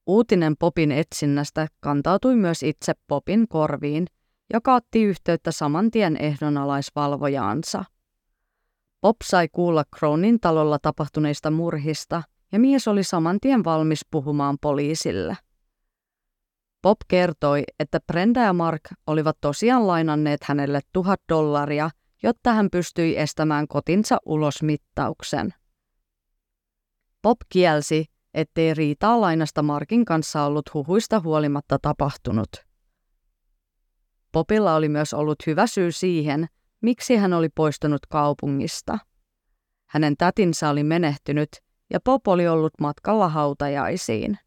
Uutinen 0.06 0.54
Popin 0.58 0.92
etsinnästä 0.92 1.66
kantautui 1.80 2.36
myös 2.36 2.62
itse 2.62 2.92
Popin 3.06 3.48
korviin, 3.48 4.06
joka 4.52 4.74
otti 4.74 5.02
yhteyttä 5.02 5.52
saman 5.52 5.90
tien 5.90 6.16
ehdonalaisvalvojaansa. 6.16 7.84
Pop 9.00 9.16
sai 9.24 9.48
kuulla 9.52 9.84
Cronin 9.98 10.40
talolla 10.40 10.78
tapahtuneista 10.78 11.50
murhista 11.50 12.22
ja 12.52 12.58
mies 12.58 12.88
oli 12.88 13.04
saman 13.04 13.38
tien 13.40 13.64
valmis 13.64 14.00
puhumaan 14.10 14.56
poliisille. 14.60 15.36
Bob 16.82 16.96
kertoi, 17.08 17.62
että 17.78 18.00
Brenda 18.06 18.40
ja 18.40 18.52
Mark 18.52 18.82
olivat 19.06 19.36
tosiaan 19.40 19.86
lainanneet 19.86 20.44
hänelle 20.44 20.80
tuhat 20.92 21.20
dollaria, 21.28 21.90
jotta 22.22 22.52
hän 22.52 22.68
pystyi 22.72 23.18
estämään 23.18 23.68
kotinsa 23.68 24.18
ulosmittauksen. 24.26 25.54
Bob 27.22 27.40
kielsi, 27.48 28.04
ettei 28.34 28.74
riitaa 28.74 29.20
lainasta 29.20 29.62
Markin 29.62 30.04
kanssa 30.04 30.44
ollut 30.44 30.74
huhuista 30.74 31.20
huolimatta 31.20 31.78
tapahtunut. 31.82 32.48
Popilla 34.32 34.74
oli 34.74 34.88
myös 34.88 35.14
ollut 35.14 35.38
hyvä 35.46 35.66
syy 35.66 35.92
siihen, 35.92 36.46
miksi 36.80 37.16
hän 37.16 37.32
oli 37.32 37.48
poistunut 37.48 38.06
kaupungista. 38.06 38.98
Hänen 39.86 40.16
tätinsä 40.16 40.68
oli 40.68 40.84
menehtynyt 40.84 41.48
ja 41.90 42.00
Pop 42.00 42.28
oli 42.28 42.48
ollut 42.48 42.72
matkalla 42.80 43.28
hautajaisiin. 43.28 44.38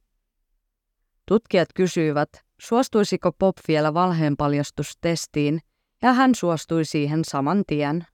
Tutkijat 1.28 1.70
kysyivät, 1.76 2.30
suostuisiko 2.60 3.32
Pop 3.32 3.58
vielä 3.68 3.94
valheenpaljastustestiin, 3.94 5.60
ja 6.02 6.14
hän 6.14 6.36
suostui 6.36 6.86
siihen 6.86 7.26
saman 7.26 7.64
tien. 7.68 8.06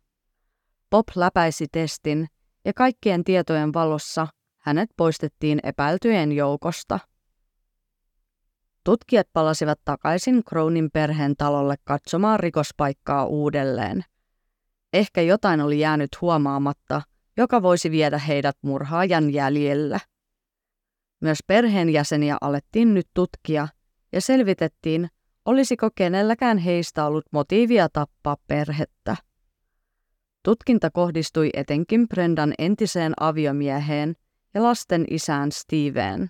Pop 0.89 1.05
läpäisi 1.15 1.67
testin, 1.71 2.27
ja 2.65 2.73
kaikkien 2.73 3.23
tietojen 3.23 3.73
valossa 3.73 4.27
hänet 4.57 4.89
poistettiin 4.97 5.59
epäiltyjen 5.63 6.31
joukosta. 6.31 6.99
Tutkijat 8.83 9.27
palasivat 9.33 9.79
takaisin 9.85 10.43
Crownin 10.43 10.89
perheen 10.93 11.35
talolle 11.37 11.75
katsomaan 11.83 12.39
rikospaikkaa 12.39 13.25
uudelleen. 13.25 14.05
Ehkä 14.93 15.21
jotain 15.21 15.61
oli 15.61 15.79
jäänyt 15.79 16.21
huomaamatta, 16.21 17.01
joka 17.37 17.61
voisi 17.61 17.91
viedä 17.91 18.17
heidät 18.17 18.57
murhaajan 18.61 19.33
jäljellä. 19.33 19.99
Myös 21.21 21.39
perheenjäseniä 21.47 22.37
alettiin 22.41 22.93
nyt 22.93 23.07
tutkia 23.13 23.67
ja 24.11 24.21
selvitettiin, 24.21 25.09
olisiko 25.45 25.89
kenelläkään 25.95 26.57
heistä 26.57 27.05
ollut 27.05 27.25
motiivia 27.31 27.89
tappaa 27.89 28.37
perhettä. 28.47 29.15
Tutkinta 30.43 30.89
kohdistui 30.91 31.49
etenkin 31.53 32.07
Brendan 32.07 32.53
entiseen 32.57 33.13
aviomieheen 33.19 34.15
ja 34.53 34.63
lasten 34.63 35.05
isään 35.09 35.51
Steveen. 35.51 36.29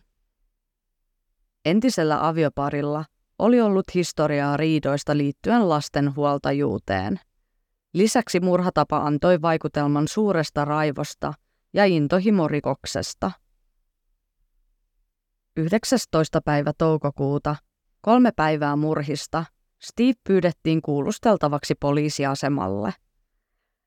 Entisellä 1.66 2.28
avioparilla 2.28 3.06
oli 3.40 3.62
ollut 3.62 3.86
historiaa 3.96 4.58
riidoista 4.58 5.18
liittyen 5.18 5.70
lasten 5.70 6.16
huoltajuuteen. 6.16 7.20
Lisäksi 7.94 8.40
murhatapa 8.40 8.98
antoi 8.98 9.42
vaikutelman 9.42 10.08
suuresta 10.08 10.66
raivosta 10.66 11.34
ja 11.74 11.86
intohimorikoksesta. 11.86 13.32
19. 15.58 16.42
päivä 16.42 16.72
toukokuuta, 16.78 17.56
kolme 18.02 18.32
päivää 18.36 18.76
murhista, 18.76 19.46
Steve 19.82 20.14
pyydettiin 20.24 20.82
kuulusteltavaksi 20.82 21.76
poliisiasemalle. 21.76 22.94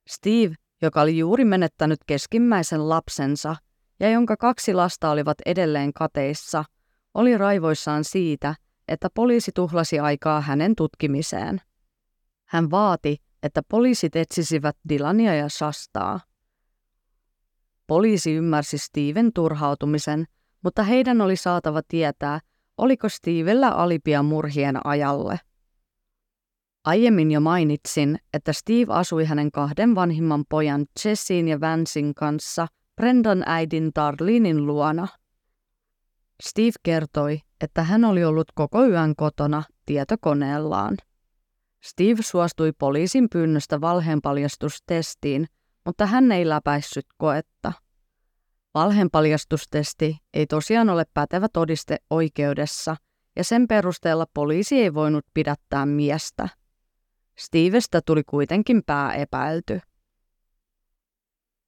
Steve, 0.09 0.55
joka 0.83 1.01
oli 1.01 1.19
juuri 1.19 1.45
menettänyt 1.45 1.99
keskimmäisen 2.07 2.89
lapsensa 2.89 3.57
ja 4.01 4.11
jonka 4.11 4.37
kaksi 4.37 4.75
lasta 4.75 5.11
olivat 5.11 5.37
edelleen 5.47 5.93
kateissa, 5.93 6.65
oli 7.15 7.39
raivoissaan 7.39 8.05
siitä, 8.05 8.55
että 8.89 9.09
poliisi 9.15 9.51
tuhlasi 9.55 9.99
aikaa 9.99 10.41
hänen 10.41 10.77
tutkimiseen. 10.77 11.61
Hän 12.45 12.71
vaati, 12.71 13.17
että 13.43 13.63
poliisit 13.69 14.17
etsisivät 14.17 14.77
Dilania 14.89 15.35
ja 15.35 15.49
Shastaa. 15.49 16.21
Poliisi 17.87 18.33
ymmärsi 18.33 18.79
Steven 18.79 19.33
turhautumisen 19.33 20.25
mutta 20.65 20.83
heidän 20.83 21.21
oli 21.21 21.37
saatava 21.37 21.83
tietää, 21.89 22.41
oliko 22.79 23.09
Stevellä 23.09 23.69
alipia 23.69 24.23
murhien 24.23 24.87
ajalle. 24.87 25.41
Aiemmin 26.85 27.31
jo 27.31 27.41
mainitsin, 27.41 28.19
että 28.33 28.53
Steve 28.53 28.87
asui 28.89 29.25
hänen 29.25 29.51
kahden 29.51 29.95
vanhimman 29.95 30.45
pojan 30.49 30.87
Jessin 31.05 31.49
ja 31.49 31.61
Vansin 31.61 32.15
kanssa 32.15 32.67
Brendan 32.97 33.43
äidin 33.47 33.91
Darlinin 33.95 34.67
luona. 34.67 35.09
Steve 36.43 36.73
kertoi, 36.83 37.41
että 37.61 37.83
hän 37.83 38.05
oli 38.05 38.25
ollut 38.25 38.53
koko 38.55 38.85
yön 38.87 39.17
kotona 39.17 39.63
tietokoneellaan. 39.87 40.97
Steve 41.85 42.23
suostui 42.23 42.73
poliisin 42.79 43.29
pyynnöstä 43.33 43.81
valheenpaljastustestiin, 43.81 45.47
mutta 45.87 46.07
hän 46.07 46.33
ei 46.33 46.49
läpäissyt 46.49 47.07
koetta. 47.17 47.73
Valheenpaljastustesti 48.75 50.17
ei 50.35 50.47
tosiaan 50.47 50.91
ole 50.91 51.05
pätevä 51.15 51.47
todiste 51.53 51.97
oikeudessa, 52.11 52.97
ja 53.37 53.45
sen 53.45 53.69
perusteella 53.69 54.27
poliisi 54.35 54.81
ei 54.81 54.95
voinut 54.95 55.25
pidättää 55.35 55.87
miestä. 55.87 56.49
Stevestä 57.39 58.01
tuli 58.07 58.23
kuitenkin 58.27 58.83
pääepäilty. 58.87 59.81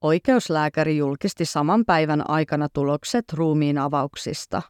Oikeuslääkäri 0.01 0.97
julkisti 0.97 1.45
saman 1.45 1.85
päivän 1.85 2.31
aikana 2.31 2.69
tulokset 2.73 3.25
ruumiin 3.33 3.79
avauksista. 3.79 4.63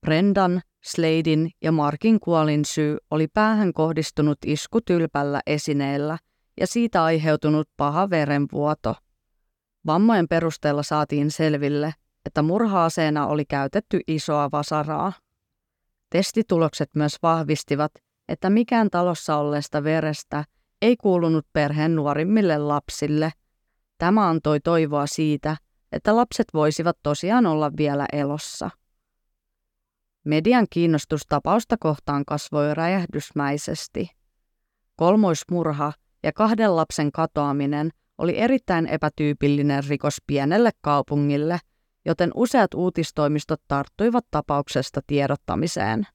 Brendan, 0.00 0.62
Sladein 0.84 1.50
ja 1.62 1.72
Markin 1.72 2.20
kuolin 2.20 2.64
syy 2.64 2.96
oli 3.10 3.28
päähän 3.28 3.72
kohdistunut 3.72 4.38
isku 4.46 4.80
tylpällä 4.80 5.40
esineellä 5.46 6.18
ja 6.60 6.66
siitä 6.66 7.04
aiheutunut 7.04 7.68
paha 7.76 8.10
verenvuoto. 8.10 8.94
Vammojen 9.86 10.28
perusteella 10.28 10.82
saatiin 10.82 11.30
selville, 11.30 11.94
että 12.26 12.42
murhaaseena 12.42 13.26
oli 13.26 13.44
käytetty 13.44 14.00
isoa 14.06 14.48
vasaraa. 14.52 15.12
Testitulokset 16.10 16.90
myös 16.94 17.16
vahvistivat, 17.22 17.92
että 18.28 18.50
mikään 18.50 18.90
talossa 18.90 19.36
olleesta 19.36 19.84
verestä 19.84 20.44
ei 20.82 20.96
kuulunut 20.96 21.46
perheen 21.52 21.94
nuorimmille 21.94 22.58
lapsille. 22.58 23.32
Tämä 23.98 24.28
antoi 24.28 24.60
toivoa 24.60 25.06
siitä, 25.06 25.56
että 25.92 26.16
lapset 26.16 26.46
voisivat 26.54 26.96
tosiaan 27.02 27.46
olla 27.46 27.72
vielä 27.76 28.06
elossa. 28.12 28.70
Median 30.24 30.66
kiinnostus 30.70 31.22
tapausta 31.28 31.76
kohtaan 31.80 32.24
kasvoi 32.24 32.74
räjähdysmäisesti. 32.74 34.10
Kolmoismurha 34.96 35.92
ja 36.22 36.32
kahden 36.32 36.76
lapsen 36.76 37.12
katoaminen 37.12 37.90
oli 38.18 38.38
erittäin 38.38 38.86
epätyypillinen 38.86 39.84
rikos 39.88 40.16
pienelle 40.26 40.70
kaupungille, 40.80 41.58
joten 42.04 42.30
useat 42.34 42.74
uutistoimistot 42.74 43.60
tarttuivat 43.68 44.24
tapauksesta 44.30 45.00
tiedottamiseen. 45.06 46.06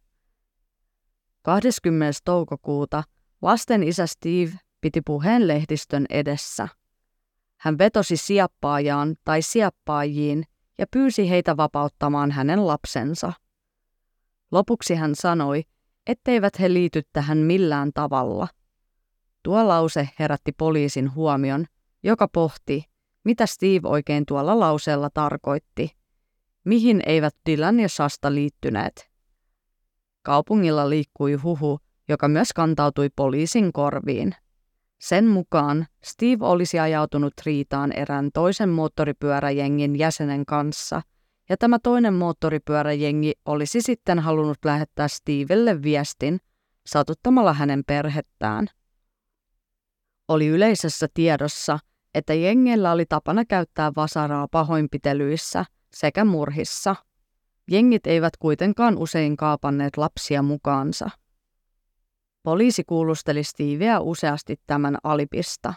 20. 1.42 2.20
toukokuuta 2.26 3.04
lasten 3.42 3.84
isä 3.84 4.08
Steve 4.08 4.52
piti 4.82 5.02
puheen 5.06 5.48
lehdistön 5.48 6.06
edessä. 6.10 6.68
Hän 7.58 7.78
vetosi 7.78 8.18
siappaajaan 8.18 9.16
tai 9.26 9.42
siappaajiin 9.42 10.44
ja 10.78 10.86
pyysi 10.92 11.30
heitä 11.30 11.58
vapauttamaan 11.58 12.32
hänen 12.32 12.68
lapsensa. 12.68 13.34
Lopuksi 14.52 14.96
hän 14.96 15.16
sanoi, 15.16 15.64
etteivät 16.08 16.60
he 16.60 16.74
liity 16.74 17.02
tähän 17.14 17.38
millään 17.38 17.92
tavalla. 17.94 18.48
Tuo 19.44 19.68
lause 19.68 20.10
herätti 20.20 20.52
poliisin 20.52 21.16
huomion, 21.16 21.66
joka 22.04 22.28
pohti, 22.28 22.84
mitä 23.24 23.46
Steve 23.46 23.88
oikein 23.88 24.26
tuolla 24.26 24.60
lauseella 24.60 25.10
tarkoitti. 25.14 25.92
Mihin 26.64 27.02
eivät 27.06 27.36
Dylan 27.50 27.80
ja 27.80 27.90
Shasta 27.90 28.34
liittyneet? 28.34 29.10
Kaupungilla 30.22 30.90
liikkui 30.90 31.34
huhu, 31.34 31.80
joka 32.10 32.28
myös 32.28 32.54
kantautui 32.54 33.10
poliisin 33.16 33.74
korviin. 33.74 34.36
Sen 35.00 35.28
mukaan 35.28 35.88
Steve 36.04 36.46
olisi 36.46 36.80
ajautunut 36.80 37.34
riitaan 37.46 37.92
erään 37.92 38.30
toisen 38.34 38.70
moottoripyöräjengin 38.70 39.96
jäsenen 39.96 40.46
kanssa, 40.46 41.02
ja 41.50 41.58
tämä 41.58 41.80
toinen 41.84 42.14
moottoripyöräjengi 42.14 43.34
olisi 43.46 43.82
sitten 43.82 44.20
halunnut 44.20 44.58
lähettää 44.66 45.08
Stevelle 45.08 45.82
viestin 45.82 46.40
satuttamalla 46.86 47.54
hänen 47.54 47.84
perhettään. 47.88 48.68
Oli 50.28 50.48
yleisessä 50.48 51.08
tiedossa, 51.14 51.80
että 52.16 52.34
jengeillä 52.34 52.92
oli 52.92 53.06
tapana 53.06 53.46
käyttää 53.46 53.92
vasaraa 53.96 54.48
pahoinpitelyissä 54.52 55.66
sekä 55.94 56.26
murhissa– 56.26 56.96
Jengit 57.72 58.08
eivät 58.08 58.38
kuitenkaan 58.38 58.98
usein 58.98 59.38
kaapanneet 59.38 59.98
lapsia 59.98 60.42
mukaansa. 60.42 61.10
Poliisi 62.44 62.84
kuulusteli 62.84 63.44
Steveä 63.44 64.00
useasti 64.00 64.56
tämän 64.68 64.98
alipista. 65.04 65.74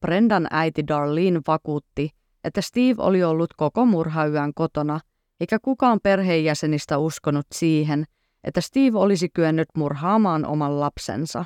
Brendan 0.00 0.46
äiti 0.50 0.86
Darlene 0.88 1.40
vakuutti, 1.46 2.10
että 2.44 2.60
Steve 2.60 2.94
oli 2.98 3.24
ollut 3.24 3.54
koko 3.56 3.86
murhayön 3.86 4.54
kotona, 4.54 5.00
eikä 5.40 5.58
kukaan 5.58 5.98
perheenjäsenistä 6.02 6.98
uskonut 6.98 7.46
siihen, 7.54 8.04
että 8.44 8.60
Steve 8.60 8.98
olisi 8.98 9.28
kyennyt 9.28 9.68
murhaamaan 9.76 10.46
oman 10.46 10.80
lapsensa. 10.80 11.44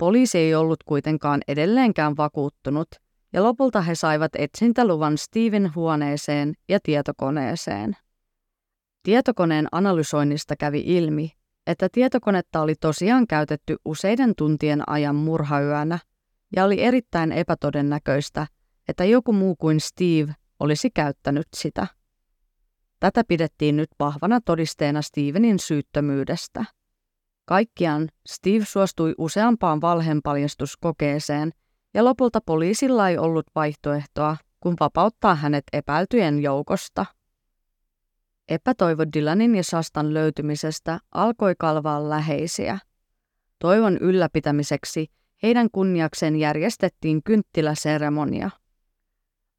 Poliisi 0.00 0.38
ei 0.38 0.54
ollut 0.54 0.82
kuitenkaan 0.84 1.40
edelleenkään 1.48 2.16
vakuuttunut, 2.16 2.88
ja 3.32 3.42
lopulta 3.42 3.80
he 3.80 3.94
saivat 3.94 4.32
etsintäluvan 4.38 5.18
Steven 5.18 5.74
huoneeseen 5.74 6.54
ja 6.68 6.78
tietokoneeseen. 6.82 7.96
Tietokoneen 9.02 9.66
analysoinnista 9.72 10.56
kävi 10.56 10.82
ilmi, 10.86 11.32
että 11.66 11.88
tietokonetta 11.92 12.60
oli 12.60 12.74
tosiaan 12.74 13.26
käytetty 13.26 13.76
useiden 13.84 14.32
tuntien 14.36 14.88
ajan 14.88 15.16
murhayönä 15.16 15.98
ja 16.56 16.64
oli 16.64 16.82
erittäin 16.82 17.32
epätodennäköistä, 17.32 18.46
että 18.88 19.04
joku 19.04 19.32
muu 19.32 19.56
kuin 19.56 19.80
Steve 19.80 20.34
olisi 20.60 20.90
käyttänyt 20.90 21.48
sitä. 21.56 21.86
Tätä 23.00 23.24
pidettiin 23.28 23.76
nyt 23.76 23.90
vahvana 23.98 24.40
todisteena 24.40 25.02
Stevenin 25.02 25.58
syyttömyydestä. 25.58 26.64
Kaikkiaan 27.50 28.08
Steve 28.28 28.64
suostui 28.64 29.14
useampaan 29.18 29.80
valheenpaljastuskokeeseen 29.80 31.50
ja 31.94 32.04
lopulta 32.04 32.40
poliisilla 32.46 33.08
ei 33.08 33.18
ollut 33.18 33.46
vaihtoehtoa, 33.54 34.36
kun 34.60 34.74
vapauttaa 34.80 35.34
hänet 35.34 35.64
epäiltyjen 35.72 36.42
joukosta. 36.42 37.06
Epätoivo 38.48 39.04
Dylanin 39.16 39.54
ja 39.54 39.64
Sastan 39.64 40.14
löytymisestä 40.14 40.98
alkoi 41.14 41.54
kalvaa 41.58 42.08
läheisiä. 42.08 42.78
Toivon 43.58 43.98
ylläpitämiseksi 43.98 45.06
heidän 45.42 45.68
kunniakseen 45.72 46.36
järjestettiin 46.36 47.22
kynttiläseremonia. 47.22 48.50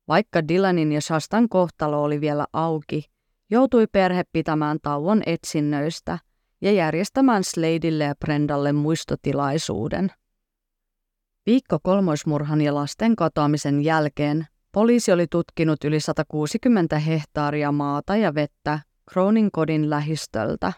Vaikka 0.07 0.47
Dylanin 0.47 0.91
ja 0.91 1.01
Sastan 1.01 1.49
kohtalo 1.49 2.03
oli 2.03 2.21
vielä 2.21 2.45
auki, 2.53 3.03
joutui 3.49 3.87
perhe 3.91 4.23
pitämään 4.31 4.77
tauon 4.81 5.21
etsinnöistä 5.25 6.19
ja 6.61 6.71
järjestämään 6.71 7.43
Sladeille 7.43 8.03
ja 8.03 8.15
Brendalle 8.15 8.73
muistotilaisuuden. 8.73 10.11
Viikko 11.45 11.79
kolmoismurhan 11.83 12.61
ja 12.61 12.75
lasten 12.75 13.15
katoamisen 13.15 13.81
jälkeen 13.81 14.47
poliisi 14.71 15.11
oli 15.11 15.27
tutkinut 15.27 15.83
yli 15.83 15.99
160 15.99 16.99
hehtaaria 16.99 17.71
maata 17.71 18.15
ja 18.15 18.35
vettä 18.35 18.79
Cronin 19.11 19.51
kodin 19.51 19.89
lähistöltä. 19.89 20.73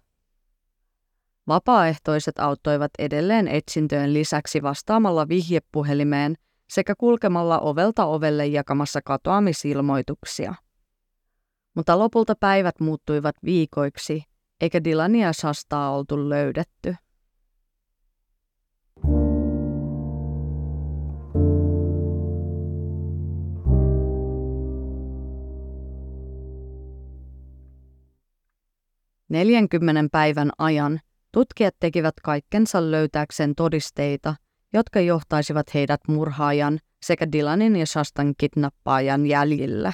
Vapaaehtoiset 1.48 2.40
auttoivat 2.40 2.92
edelleen 3.00 3.48
etsintöjen 3.48 4.14
lisäksi 4.14 4.62
vastaamalla 4.62 5.28
vihjepuhelimeen 5.28 6.36
sekä 6.70 6.96
kulkemalla 6.98 7.60
ovelta 7.60 8.06
ovelle 8.06 8.48
jakamassa 8.48 9.02
katoamisilmoituksia. 9.06 10.56
Mutta 11.76 12.00
lopulta 12.00 12.36
päivät 12.40 12.80
muuttuivat 12.80 13.36
viikoiksi, 13.46 14.24
eikä 14.64 14.84
Dylania 14.84 15.34
Sastaa 15.34 15.96
oltu 15.96 16.30
löydetty. 16.30 16.96
40 29.30 30.10
päivän 30.12 30.52
ajan 30.58 31.00
tutkijat 31.32 31.76
tekivät 31.80 32.14
kaikkensa 32.24 32.92
löytääkseen 32.92 33.56
todisteita, 33.56 34.36
jotka 34.74 35.00
johtaisivat 35.00 35.74
heidät 35.74 36.02
murhaajan 36.08 36.80
sekä 37.06 37.32
Dylanin 37.32 37.76
ja 37.76 37.86
Shastan 37.86 38.34
kidnappaajan 38.38 39.26
jäljille. 39.26 39.94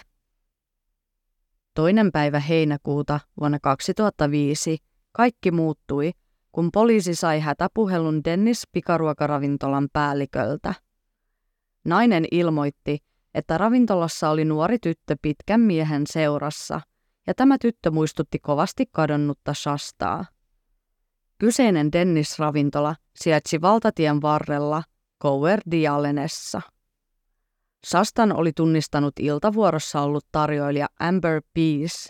Toinen 1.79 2.11
päivä 2.11 2.39
heinäkuuta 2.39 3.19
vuonna 3.39 3.59
2005 3.61 4.77
kaikki 5.11 5.51
muuttui, 5.51 6.11
kun 6.51 6.69
poliisi 6.73 7.15
sai 7.15 7.39
hätäpuhelun 7.39 8.23
Dennis 8.23 8.67
pikaruokaravintolan 8.71 9.87
päälliköltä. 9.93 10.73
Nainen 11.85 12.25
ilmoitti, 12.31 12.97
että 13.33 13.57
ravintolassa 13.57 14.29
oli 14.29 14.45
nuori 14.45 14.79
tyttö 14.79 15.15
pitkän 15.21 15.61
miehen 15.61 16.07
seurassa– 16.07 16.81
ja 17.27 17.33
tämä 17.33 17.57
tyttö 17.57 17.91
muistutti 17.91 18.39
kovasti 18.39 18.85
kadonnutta 18.91 19.53
Shastaa. 19.53 20.25
Kyseinen 21.37 21.91
Dennis-ravintola 21.91 22.95
sijaitsi 23.15 23.61
valtatien 23.61 24.21
varrella 24.21 24.83
Coverdialenessa. 25.21 26.61
Sastan 27.85 28.35
oli 28.35 28.51
tunnistanut 28.55 29.13
iltavuorossa 29.19 30.01
ollut 30.01 30.25
tarjoilija 30.31 30.87
Amber 30.99 31.41
Peace. 31.53 32.09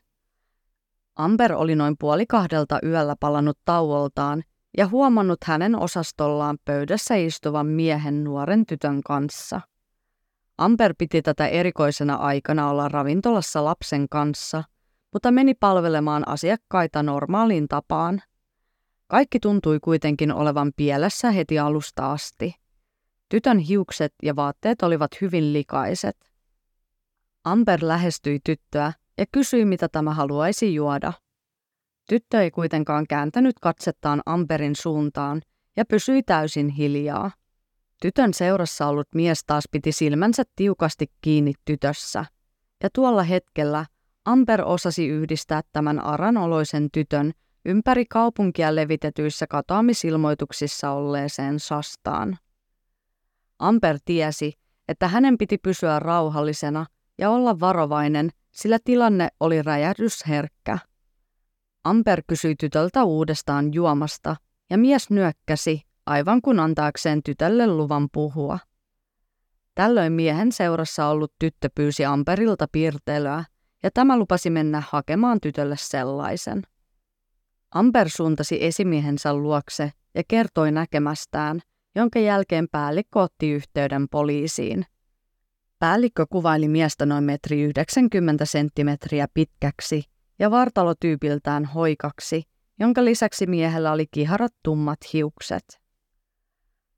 Amber 1.16 1.54
oli 1.54 1.76
noin 1.76 1.96
puoli 2.00 2.26
kahdelta 2.26 2.80
yöllä 2.84 3.16
palannut 3.20 3.58
tauoltaan 3.66 4.44
ja 4.78 4.88
huomannut 4.88 5.44
hänen 5.44 5.76
osastollaan 5.76 6.58
pöydässä 6.66 7.16
istuvan 7.16 7.68
miehen 7.68 8.24
nuoren 8.24 8.66
tytön 8.66 9.02
kanssa. 9.06 9.62
Amber 10.58 10.94
piti 10.98 11.22
tätä 11.22 11.48
erikoisena 11.48 12.16
aikana 12.16 12.70
olla 12.70 12.90
ravintolassa 12.90 13.66
lapsen 13.66 14.10
kanssa, 14.10 14.64
mutta 15.14 15.32
meni 15.32 15.54
palvelemaan 15.54 16.28
asiakkaita 16.28 17.04
normaaliin 17.04 17.68
tapaan. 17.68 18.22
Kaikki 19.08 19.40
tuntui 19.40 19.80
kuitenkin 19.80 20.34
olevan 20.34 20.72
pielessä 20.76 21.32
heti 21.32 21.60
alusta 21.60 22.12
asti. 22.12 22.56
Tytön 23.30 23.58
hiukset 23.58 24.14
ja 24.24 24.36
vaatteet 24.36 24.82
olivat 24.82 25.12
hyvin 25.22 25.54
likaiset. 25.54 26.18
Amber 27.44 27.80
lähestyi 27.82 28.40
tyttöä 28.44 28.94
ja 29.18 29.26
kysyi, 29.32 29.66
mitä 29.66 29.90
tämä 29.90 30.14
haluaisi 30.14 30.74
juoda. 30.74 31.14
Tyttö 32.10 32.42
ei 32.42 32.52
kuitenkaan 32.52 33.06
kääntänyt 33.10 33.60
katsettaan 33.62 34.22
Amberin 34.26 34.76
suuntaan 34.76 35.42
ja 35.78 35.86
pysyi 35.86 36.24
täysin 36.24 36.70
hiljaa. 36.70 37.32
Tytön 38.02 38.34
seurassa 38.34 38.88
ollut 38.88 39.08
mies 39.16 39.44
taas 39.44 39.64
piti 39.72 39.92
silmänsä 39.92 40.44
tiukasti 40.56 41.12
kiinni 41.22 41.54
tytössä, 41.66 42.26
ja 42.84 42.90
tuolla 42.94 43.24
hetkellä 43.24 43.86
Amber 44.26 44.62
osasi 44.62 45.08
yhdistää 45.08 45.62
tämän 45.72 46.00
aranoloisen 46.00 46.92
tytön 46.92 47.32
ympäri 47.66 48.06
kaupunkia 48.06 48.76
levitetyissä 48.76 49.48
katoamisilmoituksissa 49.48 50.92
olleeseen 50.92 51.60
sastaan. 51.60 52.38
Amber 53.60 53.98
tiesi, 54.06 54.54
että 54.88 55.08
hänen 55.08 55.38
piti 55.38 55.58
pysyä 55.58 56.00
rauhallisena 56.00 56.86
ja 57.18 57.30
olla 57.30 57.60
varovainen, 57.60 58.30
sillä 58.52 58.78
tilanne 58.84 59.28
oli 59.40 59.62
räjähdysherkkä. 59.62 60.78
Amber 61.84 62.22
kysyi 62.28 62.56
tytöltä 62.56 63.04
uudestaan 63.04 63.74
juomasta, 63.74 64.36
ja 64.70 64.78
mies 64.78 65.10
nyökkäsi, 65.10 65.82
aivan 66.06 66.42
kun 66.42 66.60
antaakseen 66.60 67.24
tytölle 67.24 67.68
luvan 67.68 68.08
puhua. 68.14 68.60
Tällöin 69.76 70.14
miehen 70.14 70.52
seurassa 70.52 71.08
ollut 71.08 71.34
tyttö 71.40 71.70
pyysi 71.76 72.06
Amperilta 72.06 72.68
piirtelyä, 72.72 73.44
ja 73.84 73.92
tämä 73.94 74.18
lupasi 74.18 74.50
mennä 74.50 74.84
hakemaan 74.90 75.42
tytölle 75.42 75.76
sellaisen. 75.78 76.64
Amber 77.72 78.10
suuntasi 78.10 78.64
esimiehensä 78.64 79.34
luokse 79.34 79.92
ja 80.16 80.24
kertoi 80.28 80.72
näkemästään, 80.72 81.62
jonka 82.00 82.20
jälkeen 82.20 82.68
päällikkö 82.72 83.20
otti 83.20 83.52
yhteyden 83.52 84.08
poliisiin. 84.12 84.86
Päällikkö 85.80 86.26
kuvaili 86.30 86.68
miestä 86.68 87.06
noin 87.06 87.24
metri 87.24 87.62
90 87.62 88.46
senttimetriä 88.46 89.28
pitkäksi 89.34 90.04
ja 90.40 90.52
vartalotyypiltään 90.52 91.66
hoikaksi, 91.66 92.44
jonka 92.80 93.06
lisäksi 93.06 93.48
miehellä 93.48 93.92
oli 93.92 94.06
kiharat 94.12 94.54
tummat 94.64 95.00
hiukset. 95.14 95.80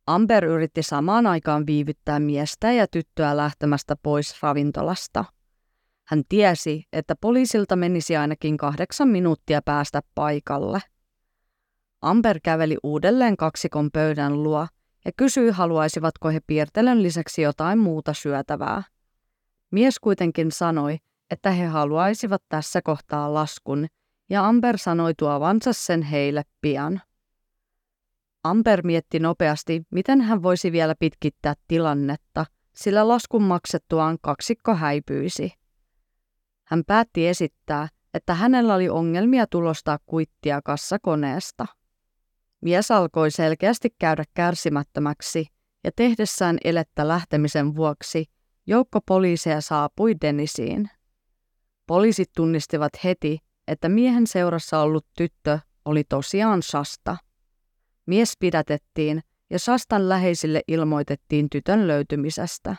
Amber 0.08 0.46
yritti 0.46 0.84
samaan 0.84 1.28
aikaan 1.28 1.66
viivyttää 1.68 2.20
miestä 2.20 2.72
ja 2.72 2.88
tyttöä 2.88 3.38
lähtemästä 3.38 3.96
pois 4.04 4.42
ravintolasta. 4.42 5.26
Hän 6.08 6.24
tiesi, 6.30 6.84
että 6.94 7.16
poliisilta 7.22 7.76
menisi 7.76 8.18
ainakin 8.18 8.58
kahdeksan 8.58 9.08
minuuttia 9.08 9.62
päästä 9.62 10.02
paikalle. 10.16 10.80
Amber 12.02 12.40
käveli 12.44 12.78
uudelleen 12.84 13.38
kaksikon 13.38 13.90
pöydän 13.94 14.44
luo 14.44 14.68
ja 15.06 15.12
kysyi, 15.18 15.52
haluaisivatko 15.52 16.30
he 16.30 16.40
piirtelön 16.48 17.04
lisäksi 17.04 17.42
jotain 17.42 17.80
muuta 17.80 18.14
syötävää. 18.14 18.84
Mies 19.72 20.00
kuitenkin 20.00 20.52
sanoi, 20.52 20.98
että 21.30 21.52
he 21.52 21.66
haluaisivat 21.66 22.44
tässä 22.50 22.82
kohtaa 22.82 23.34
laskun, 23.34 23.88
ja 24.30 24.48
Amber 24.48 24.78
sanoi 24.78 25.14
tuovansa 25.18 25.74
sen 25.74 26.02
heille 26.02 26.44
pian. 26.62 27.02
Amber 28.44 28.82
mietti 28.86 29.20
nopeasti, 29.20 29.84
miten 29.90 30.22
hän 30.22 30.44
voisi 30.44 30.72
vielä 30.72 30.96
pitkittää 31.00 31.54
tilannetta, 31.68 32.46
sillä 32.74 33.08
laskun 33.08 33.44
maksettuaan 33.44 34.18
kaksikko 34.22 34.76
häipyisi. 34.76 35.54
Hän 36.64 36.84
päätti 36.88 37.28
esittää, 37.28 37.88
että 38.14 38.34
hänellä 38.34 38.76
oli 38.76 38.90
ongelmia 38.90 39.48
tulostaa 39.48 40.00
kuittia 40.06 40.62
kassakoneesta. 40.62 41.66
Mies 42.62 42.92
alkoi 42.92 43.32
selkeästi 43.32 43.90
käydä 44.00 44.24
kärsimättömäksi 44.34 45.46
ja 45.84 45.92
tehdessään 45.96 46.58
elettä 46.64 47.08
lähtemisen 47.08 47.76
vuoksi 47.76 48.26
joukko 48.68 49.00
poliiseja 49.06 49.62
saapui 49.62 50.16
Denisiin. 50.22 50.90
Poliisit 51.88 52.30
tunnistivat 52.36 52.92
heti, 53.04 53.40
että 53.68 53.90
miehen 53.90 54.28
seurassa 54.28 54.80
ollut 54.80 55.06
tyttö 55.18 55.60
oli 55.86 56.04
tosiaan 56.04 56.64
Sasta. 56.64 57.18
Mies 58.06 58.34
pidätettiin 58.40 59.22
ja 59.50 59.60
Sastan 59.60 60.10
läheisille 60.10 60.62
ilmoitettiin 60.68 61.50
tytön 61.50 61.88
löytymisestä. 61.88 62.76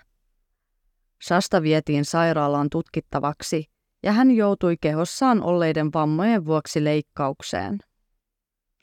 Sasta 1.23 1.63
vietiin 1.63 2.05
sairaalaan 2.05 2.71
tutkittavaksi 2.71 3.65
ja 4.03 4.13
hän 4.13 4.31
joutui 4.31 4.77
kehossaan 4.81 5.43
olleiden 5.43 5.93
vammojen 5.93 6.45
vuoksi 6.45 6.85
leikkaukseen. 6.85 7.79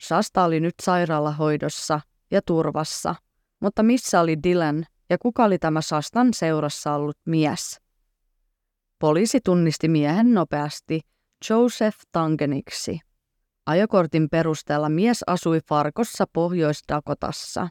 Sasta 0.00 0.44
oli 0.44 0.60
nyt 0.60 0.74
sairaalahoidossa 0.82 2.00
ja 2.30 2.42
turvassa, 2.42 3.14
mutta 3.60 3.82
missä 3.82 4.20
oli 4.20 4.36
Dylan 4.42 4.86
ja 5.10 5.18
kuka 5.18 5.44
oli 5.44 5.58
tämä 5.58 5.80
Sastan 5.80 6.34
seurassa 6.34 6.94
ollut 6.94 7.18
mies? 7.24 7.80
Poliisi 8.98 9.40
tunnisti 9.44 9.88
miehen 9.88 10.34
nopeasti 10.34 11.00
Joseph 11.50 11.98
Tangeniksi. 12.12 13.00
Ajokortin 13.66 14.28
perusteella 14.30 14.88
mies 14.88 15.24
asui 15.26 15.60
Farkossa 15.68 16.24
Pohjois-Dakotassa. 16.32 17.68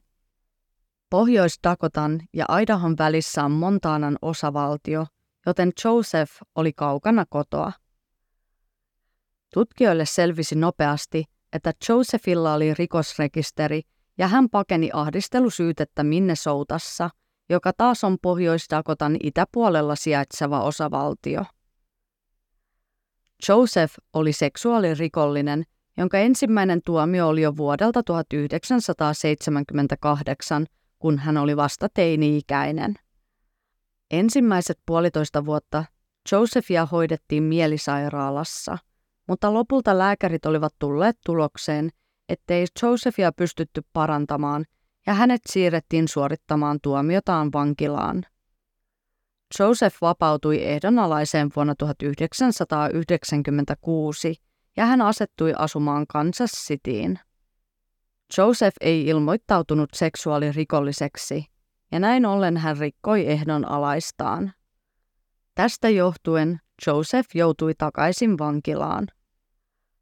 Pohjois-Dakotan 1.10 2.22
ja 2.34 2.46
Idahon 2.62 2.96
välissä 3.00 3.44
on 3.44 3.52
Montanan 3.52 4.18
osavaltio, 4.22 5.06
joten 5.46 5.72
Joseph 5.86 6.32
oli 6.56 6.74
kaukana 6.74 7.26
kotoa. 7.30 7.72
Tutkijoille 9.54 10.06
selvisi 10.06 10.56
nopeasti, 10.56 11.24
että 11.54 11.74
Josephilla 11.90 12.54
oli 12.54 12.74
rikosrekisteri 12.74 13.82
ja 14.18 14.28
hän 14.28 14.50
pakeni 14.50 14.90
ahdistelusyytettä 14.94 16.04
Minnesotassa, 16.04 17.10
joka 17.50 17.74
taas 17.74 18.04
on 18.04 18.18
Pohjois-Dakotan 18.22 19.18
itäpuolella 19.24 19.96
sijaitseva 19.96 20.62
osavaltio. 20.62 21.46
Joseph 23.50 23.94
oli 24.14 24.34
seksuaalirikollinen, 24.34 25.64
jonka 25.98 26.18
ensimmäinen 26.18 26.82
tuomio 26.86 27.28
oli 27.28 27.42
jo 27.42 27.58
vuodelta 27.58 28.04
1978, 28.04 30.66
kun 31.00 31.20
hän 31.20 31.38
oli 31.38 31.58
vasta 31.58 31.88
teini-ikäinen. 31.94 32.96
Ensimmäiset 34.12 34.80
puolitoista 34.86 35.46
vuotta 35.46 35.86
Josephia 36.32 36.86
hoidettiin 36.86 37.44
mielisairaalassa, 37.44 38.78
mutta 39.30 39.54
lopulta 39.54 39.98
lääkärit 39.98 40.46
olivat 40.46 40.74
tulleet 40.80 41.18
tulokseen, 41.26 41.90
ettei 42.30 42.66
Josephia 42.84 43.32
pystytty 43.32 43.82
parantamaan 43.94 44.66
ja 45.08 45.14
hänet 45.14 45.42
siirrettiin 45.50 46.08
suorittamaan 46.08 46.80
tuomiotaan 46.84 47.50
vankilaan. 47.54 48.26
Joseph 49.60 49.98
vapautui 50.02 50.64
ehdonalaiseen 50.64 51.50
vuonna 51.56 51.76
1996 51.76 54.36
ja 54.78 54.86
hän 54.86 55.02
asettui 55.02 55.54
asumaan 55.58 56.08
Kansas 56.08 56.52
Cityin. 56.52 57.20
Joseph 58.38 58.78
ei 58.82 59.06
ilmoittautunut 59.06 59.90
seksuaalirikolliseksi 59.96 61.46
ja 61.92 62.00
näin 62.00 62.26
ollen 62.26 62.58
hän 62.58 62.78
rikkoi 62.78 63.28
ehdonalaistaan. 63.28 64.54
Tästä 65.56 65.90
johtuen 65.90 66.60
Joseph 66.88 67.30
joutui 67.36 67.74
takaisin 67.78 68.38
vankilaan. 68.38 69.08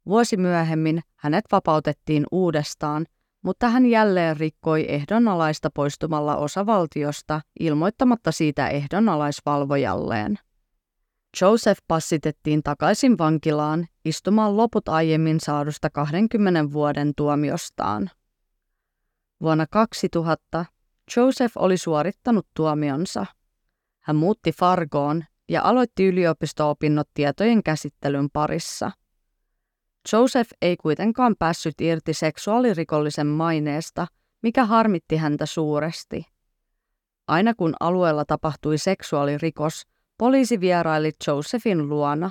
Vuosi 0.06 0.36
myöhemmin 0.36 1.00
hänet 1.16 1.44
vapautettiin 1.52 2.26
uudestaan– 2.32 3.06
mutta 3.42 3.68
hän 3.68 3.86
jälleen 3.86 4.36
rikkoi 4.36 4.86
ehdonalaista 4.88 5.70
poistumalla 5.74 6.36
osavaltiosta 6.36 7.40
ilmoittamatta 7.60 8.32
siitä 8.32 8.68
ehdonalaisvalvojalleen. 8.68 10.38
Joseph 11.40 11.82
passitettiin 11.88 12.62
takaisin 12.62 13.18
vankilaan 13.18 13.86
istumaan 14.04 14.56
loput 14.56 14.88
aiemmin 14.88 15.40
saadusta 15.40 15.90
20 15.90 16.72
vuoden 16.72 17.12
tuomiostaan. 17.16 18.10
Vuonna 19.40 19.66
2000 19.70 20.64
Joseph 21.16 21.52
oli 21.56 21.76
suorittanut 21.76 22.46
tuomionsa. 22.56 23.26
Hän 24.00 24.16
muutti 24.16 24.52
Fargoon 24.52 25.24
ja 25.48 25.62
aloitti 25.62 26.06
yliopisto-opinnot 26.06 27.08
tietojen 27.14 27.62
käsittelyn 27.62 28.28
parissa. 28.32 28.90
Joseph 30.12 30.50
ei 30.62 30.76
kuitenkaan 30.76 31.34
päässyt 31.38 31.80
irti 31.80 32.14
seksuaalirikollisen 32.14 33.26
maineesta, 33.26 34.06
mikä 34.42 34.64
harmitti 34.64 35.16
häntä 35.16 35.46
suuresti. 35.46 36.26
Aina 37.28 37.54
kun 37.54 37.74
alueella 37.80 38.24
tapahtui 38.24 38.78
seksuaalirikos, 38.78 39.82
poliisi 40.18 40.60
vieraili 40.60 41.12
Josephin 41.26 41.88
luona. 41.88 42.30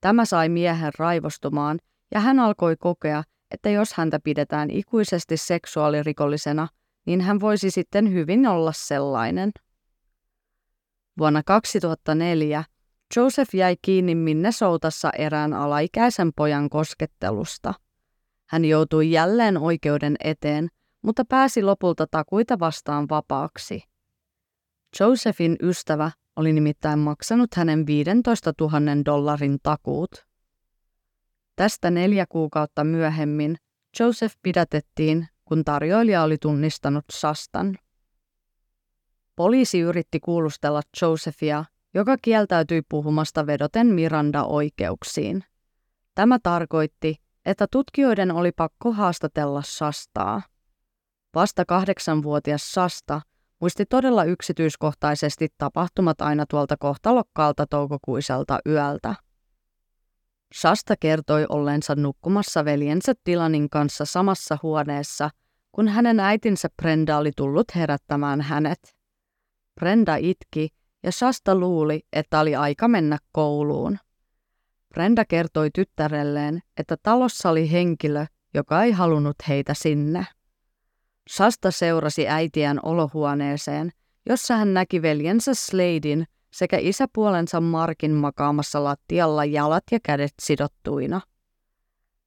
Tämä 0.00 0.24
sai 0.24 0.48
miehen 0.48 0.92
raivostumaan 0.98 1.78
ja 2.14 2.20
hän 2.20 2.40
alkoi 2.40 2.76
kokea, 2.76 3.22
että 3.50 3.70
jos 3.70 3.92
häntä 3.92 4.20
pidetään 4.24 4.70
ikuisesti 4.70 5.36
seksuaalirikollisena, 5.36 6.68
niin 7.06 7.20
hän 7.20 7.40
voisi 7.40 7.70
sitten 7.70 8.12
hyvin 8.12 8.46
olla 8.46 8.72
sellainen. 8.72 9.50
Vuonna 11.18 11.42
2004 11.42 12.64
Joseph 13.16 13.54
jäi 13.54 13.76
kiinni 13.82 14.14
Minnesotassa 14.14 15.10
erään 15.10 15.52
alaikäisen 15.52 16.30
pojan 16.36 16.68
koskettelusta. 16.68 17.74
Hän 18.46 18.64
joutui 18.64 19.10
jälleen 19.10 19.58
oikeuden 19.58 20.16
eteen, 20.24 20.68
mutta 21.02 21.24
pääsi 21.24 21.62
lopulta 21.62 22.06
takuita 22.10 22.58
vastaan 22.58 23.08
vapaaksi. 23.10 23.82
Josephin 25.00 25.56
ystävä 25.62 26.10
oli 26.36 26.52
nimittäin 26.52 26.98
maksanut 26.98 27.54
hänen 27.54 27.86
15 27.86 28.52
000 28.60 28.80
dollarin 29.04 29.58
takuut. 29.62 30.10
Tästä 31.56 31.90
neljä 31.90 32.26
kuukautta 32.28 32.84
myöhemmin 32.84 33.56
Joseph 34.00 34.36
pidätettiin, 34.42 35.28
kun 35.44 35.64
tarjoilija 35.64 36.22
oli 36.22 36.36
tunnistanut 36.38 37.04
Sastan. 37.12 37.78
Poliisi 39.36 39.80
yritti 39.80 40.20
kuulustella 40.20 40.82
Josephia, 41.02 41.64
joka 41.94 42.16
kieltäytyi 42.22 42.82
puhumasta 42.88 43.46
vedoten 43.46 43.86
Miranda-oikeuksiin. 43.86 45.44
Tämä 46.14 46.38
tarkoitti, 46.42 47.16
että 47.46 47.66
tutkijoiden 47.72 48.30
oli 48.30 48.52
pakko 48.52 48.92
haastatella 48.92 49.62
Sastaa. 49.64 50.42
Vasta 51.34 51.64
kahdeksanvuotias 51.64 52.72
Sasta 52.72 53.20
muisti 53.60 53.86
todella 53.86 54.24
yksityiskohtaisesti 54.24 55.48
tapahtumat 55.58 56.20
aina 56.20 56.44
tuolta 56.50 56.76
kohtalokkaalta 56.76 57.66
toukokuiselta 57.66 58.58
yöltä. 58.66 59.14
Shasta 60.54 60.94
kertoi 61.00 61.46
ollensa 61.48 61.94
nukkumassa 61.94 62.64
veljensä 62.64 63.12
Dylanin 63.30 63.70
kanssa 63.70 64.04
samassa 64.04 64.58
huoneessa, 64.62 65.30
kun 65.72 65.88
hänen 65.88 66.20
äitinsä 66.20 66.68
Brenda 66.82 67.18
oli 67.18 67.30
tullut 67.36 67.74
herättämään 67.74 68.40
hänet. 68.40 68.96
Brenda 69.80 70.16
itki 70.16 70.68
ja 71.02 71.12
Shasta 71.12 71.54
luuli, 71.54 72.00
että 72.12 72.40
oli 72.40 72.56
aika 72.56 72.88
mennä 72.88 73.18
kouluun. 73.32 73.98
Brenda 74.88 75.24
kertoi 75.24 75.70
tyttärelleen, 75.74 76.62
että 76.76 76.96
talossa 77.02 77.50
oli 77.50 77.72
henkilö, 77.72 78.26
joka 78.54 78.82
ei 78.82 78.92
halunnut 78.92 79.36
heitä 79.48 79.74
sinne. 79.74 80.26
Shasta 81.30 81.70
seurasi 81.70 82.28
äitiään 82.28 82.80
olohuoneeseen, 82.82 83.92
jossa 84.26 84.56
hän 84.56 84.74
näki 84.74 85.02
veljensä 85.02 85.54
Sladein 85.54 86.26
sekä 86.50 86.78
isäpuolensa 86.80 87.60
Markin 87.60 88.12
makaamassa 88.12 88.84
lattialla 88.84 89.44
jalat 89.44 89.84
ja 89.90 89.98
kädet 90.02 90.34
sidottuina. 90.42 91.20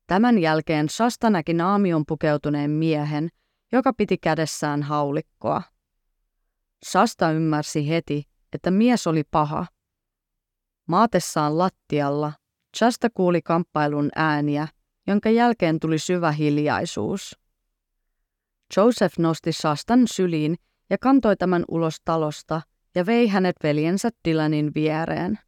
Tämän 0.08 0.40
jälkeen 0.40 0.90
Shasta 0.90 1.30
näki 1.30 1.54
naamion 1.54 2.04
pukeutuneen 2.08 2.72
miehen, 2.72 3.30
joka 3.72 3.94
piti 3.94 4.18
kädessään 4.18 4.84
haulikkoa. 4.84 5.62
Shasta 6.86 7.32
ymmärsi 7.32 7.90
heti, 7.90 8.31
että 8.54 8.72
mies 8.72 9.08
oli 9.08 9.24
paha. 9.32 9.66
Maatessaan 10.88 11.58
lattialla 11.58 12.34
Shasta 12.78 13.10
kuuli 13.14 13.42
kamppailun 13.42 14.10
ääniä, 14.16 14.68
jonka 15.08 15.30
jälkeen 15.30 15.80
tuli 15.80 16.00
syvä 16.00 16.32
hiljaisuus. 16.32 17.40
Joseph 18.78 19.20
nosti 19.20 19.52
Shastan 19.52 20.08
syliin 20.08 20.56
ja 20.90 20.98
kantoi 20.98 21.38
tämän 21.38 21.66
ulos 21.68 21.96
talosta 22.06 22.62
ja 22.96 23.06
vei 23.06 23.28
hänet 23.28 23.56
veljensä 23.64 24.10
Dylanin 24.28 24.72
viereen. 24.76 25.40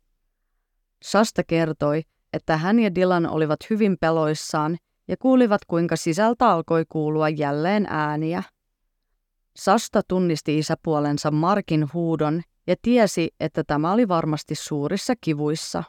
Shasta 1.06 1.44
kertoi, 1.44 2.02
että 2.34 2.58
hän 2.58 2.80
ja 2.80 2.96
Dylan 2.96 3.30
olivat 3.30 3.60
hyvin 3.70 3.98
peloissaan 4.02 4.78
ja 5.08 5.18
kuulivat, 5.18 5.66
kuinka 5.66 5.96
sisältä 5.96 6.50
alkoi 6.50 6.86
kuulua 6.90 7.30
jälleen 7.30 7.86
ääniä. 7.90 8.44
Sasta 9.56 10.02
tunnisti 10.08 10.58
isäpuolensa 10.58 11.32
Markin 11.32 11.94
huudon 11.94 12.42
ja 12.68 12.76
tiesi, 12.82 13.30
että 13.40 13.64
tämä 13.64 13.92
oli 13.92 14.08
varmasti 14.08 14.56
suurissa 14.56 15.14
kivuissa. 15.22 15.84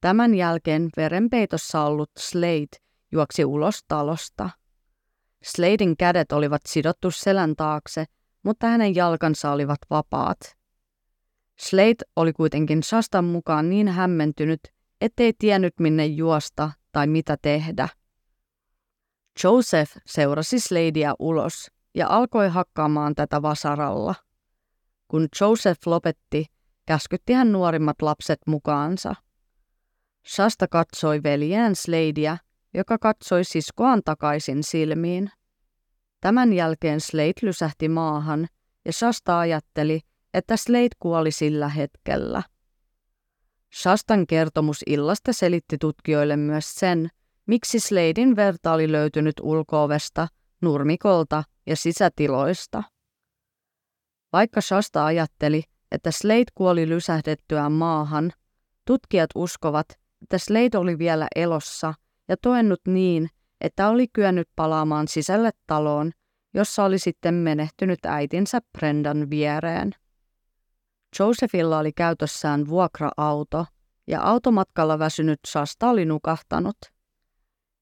Tämän 0.00 0.34
jälkeen 0.34 0.88
verenpeitossa 0.96 1.82
ollut 1.82 2.10
Slade 2.18 2.76
juoksi 3.12 3.44
ulos 3.44 3.84
talosta. 3.88 4.50
Sladein 5.42 5.96
kädet 5.96 6.32
olivat 6.32 6.60
sidottu 6.68 7.10
selän 7.10 7.56
taakse, 7.56 8.04
mutta 8.42 8.66
hänen 8.66 8.94
jalkansa 8.94 9.52
olivat 9.52 9.78
vapaat. 9.90 10.40
Slade 11.60 12.04
oli 12.16 12.32
kuitenkin 12.32 12.82
Shastan 12.82 13.24
mukaan 13.24 13.70
niin 13.70 13.88
hämmentynyt, 13.88 14.60
ettei 15.00 15.32
tiennyt 15.38 15.74
minne 15.80 16.06
juosta 16.06 16.70
tai 16.92 17.06
mitä 17.06 17.36
tehdä. 17.42 17.88
Joseph 19.44 19.92
seurasi 20.06 20.60
Sladea 20.60 21.14
ulos 21.18 21.70
ja 21.94 22.08
alkoi 22.08 22.48
hakkaamaan 22.48 23.14
tätä 23.14 23.42
vasaralla. 23.42 24.14
Kun 25.10 25.28
Joseph 25.40 25.80
lopetti, 25.86 26.46
käskytti 26.86 27.32
hän 27.32 27.52
nuorimmat 27.52 28.02
lapset 28.02 28.38
mukaansa. 28.46 29.14
Shasta 30.28 30.68
katsoi 30.68 31.22
veljään 31.22 31.76
Sladea, 31.76 32.36
joka 32.74 32.98
katsoi 32.98 33.44
siskoaan 33.44 34.02
takaisin 34.04 34.62
silmiin. 34.62 35.30
Tämän 36.20 36.52
jälkeen 36.52 37.00
Slade 37.00 37.32
lysähti 37.42 37.88
maahan 37.88 38.46
ja 38.84 38.92
Shasta 38.92 39.38
ajatteli, 39.38 40.00
että 40.34 40.56
Slade 40.56 40.96
kuoli 40.98 41.30
sillä 41.30 41.68
hetkellä. 41.68 42.42
Shastan 43.74 44.26
kertomus 44.26 44.82
illasta 44.86 45.32
selitti 45.32 45.78
tutkijoille 45.78 46.36
myös 46.36 46.74
sen, 46.74 47.08
miksi 47.46 47.80
Sladein 47.80 48.36
verta 48.36 48.72
oli 48.72 48.92
löytynyt 48.92 49.34
ulkoovesta, 49.42 50.28
nurmikolta 50.62 51.42
ja 51.66 51.76
sisätiloista. 51.76 52.82
Vaikka 54.32 54.60
Shasta 54.60 55.04
ajatteli, 55.04 55.62
että 55.92 56.10
Slade 56.10 56.44
kuoli 56.54 56.88
lysähdettyään 56.88 57.72
maahan, 57.72 58.32
tutkijat 58.84 59.30
uskovat, 59.34 59.86
että 60.22 60.38
Slade 60.38 60.78
oli 60.78 60.98
vielä 60.98 61.26
elossa 61.36 61.94
ja 62.28 62.36
toennut 62.36 62.80
niin, 62.88 63.28
että 63.60 63.88
oli 63.88 64.08
kyennyt 64.12 64.48
palaamaan 64.56 65.08
sisälle 65.08 65.50
taloon, 65.66 66.12
jossa 66.54 66.84
oli 66.84 66.98
sitten 66.98 67.34
menehtynyt 67.34 67.98
äitinsä 68.06 68.60
Brendan 68.78 69.30
viereen. 69.30 69.94
Josephilla 71.18 71.78
oli 71.78 71.92
käytössään 71.92 72.68
vuokra-auto 72.68 73.66
ja 74.06 74.22
automatkalla 74.22 74.98
väsynyt 74.98 75.40
Shasta 75.46 75.90
oli 75.90 76.04
nukahtanut. 76.04 76.76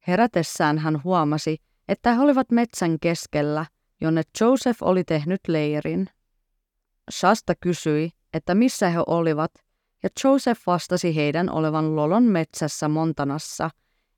Herätessään 0.06 0.78
hän 0.78 1.04
huomasi, 1.04 1.58
että 1.88 2.14
he 2.14 2.20
olivat 2.20 2.50
metsän 2.50 3.00
keskellä, 3.00 3.66
jonne 4.00 4.22
Joseph 4.40 4.82
oli 4.82 5.04
tehnyt 5.04 5.40
leirin. 5.48 6.08
Shasta 7.10 7.54
kysyi, 7.60 8.10
että 8.32 8.54
missä 8.54 8.88
he 8.88 8.98
olivat, 9.06 9.52
ja 10.02 10.08
Joseph 10.24 10.60
vastasi 10.66 11.16
heidän 11.16 11.50
olevan 11.50 11.96
Lolon 11.96 12.22
metsässä 12.22 12.88
Montanassa, 12.88 13.70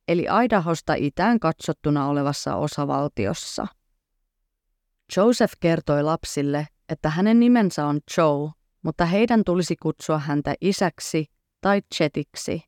eli 0.09 0.26
Idahosta 0.44 0.94
itään 0.94 1.40
katsottuna 1.40 2.09
olevassa 2.09 2.57
osavaltiossa. 2.57 3.66
Joseph 5.16 5.55
kertoi 5.61 6.03
lapsille, 6.03 6.68
että 6.88 7.11
hänen 7.11 7.40
nimensä 7.40 7.87
on 7.87 8.00
Joe, 8.16 8.50
mutta 8.83 9.05
heidän 9.05 9.44
tulisi 9.44 9.76
kutsua 9.76 10.18
häntä 10.18 10.55
isäksi 10.61 11.26
tai 11.61 11.83
Chetiksi. 11.94 12.62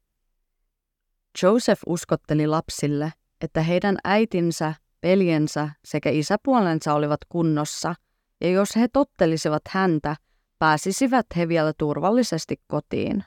Joseph 1.42 1.82
uskotteli 1.86 2.46
lapsille, 2.46 3.12
että 3.40 3.62
heidän 3.62 3.96
äitinsä, 4.04 4.74
veljensä 5.02 5.68
sekä 5.84 6.10
isäpuolensa 6.10 6.94
olivat 6.94 7.20
kunnossa, 7.28 7.94
ja 8.42 8.50
jos 8.50 8.76
he 8.76 8.88
tottelisivat 8.88 9.62
häntä, 9.68 10.16
pääsisivät 10.58 11.26
he 11.36 11.48
vielä 11.48 11.72
turvallisesti 11.78 12.56
kotiin. 12.66 13.24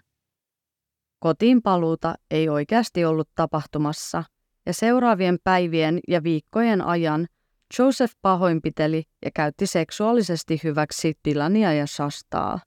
Kotiin 1.20 1.62
paluuta 1.62 2.16
ei 2.32 2.50
oikeasti 2.50 3.06
ollut 3.06 3.30
tapahtumassa, 3.36 4.24
ja 4.66 4.74
seuraavien 4.74 5.38
päivien 5.44 6.00
ja 6.08 6.24
viikkojen 6.24 6.82
ajan 6.82 7.28
Joseph 7.80 8.14
pahoinpiteli 8.22 9.04
ja 9.26 9.32
käytti 9.34 9.68
seksuaalisesti 9.68 10.60
hyväksi 10.64 11.14
Dylania 11.28 11.74
ja 11.74 11.88
Shastaa. 11.88 12.60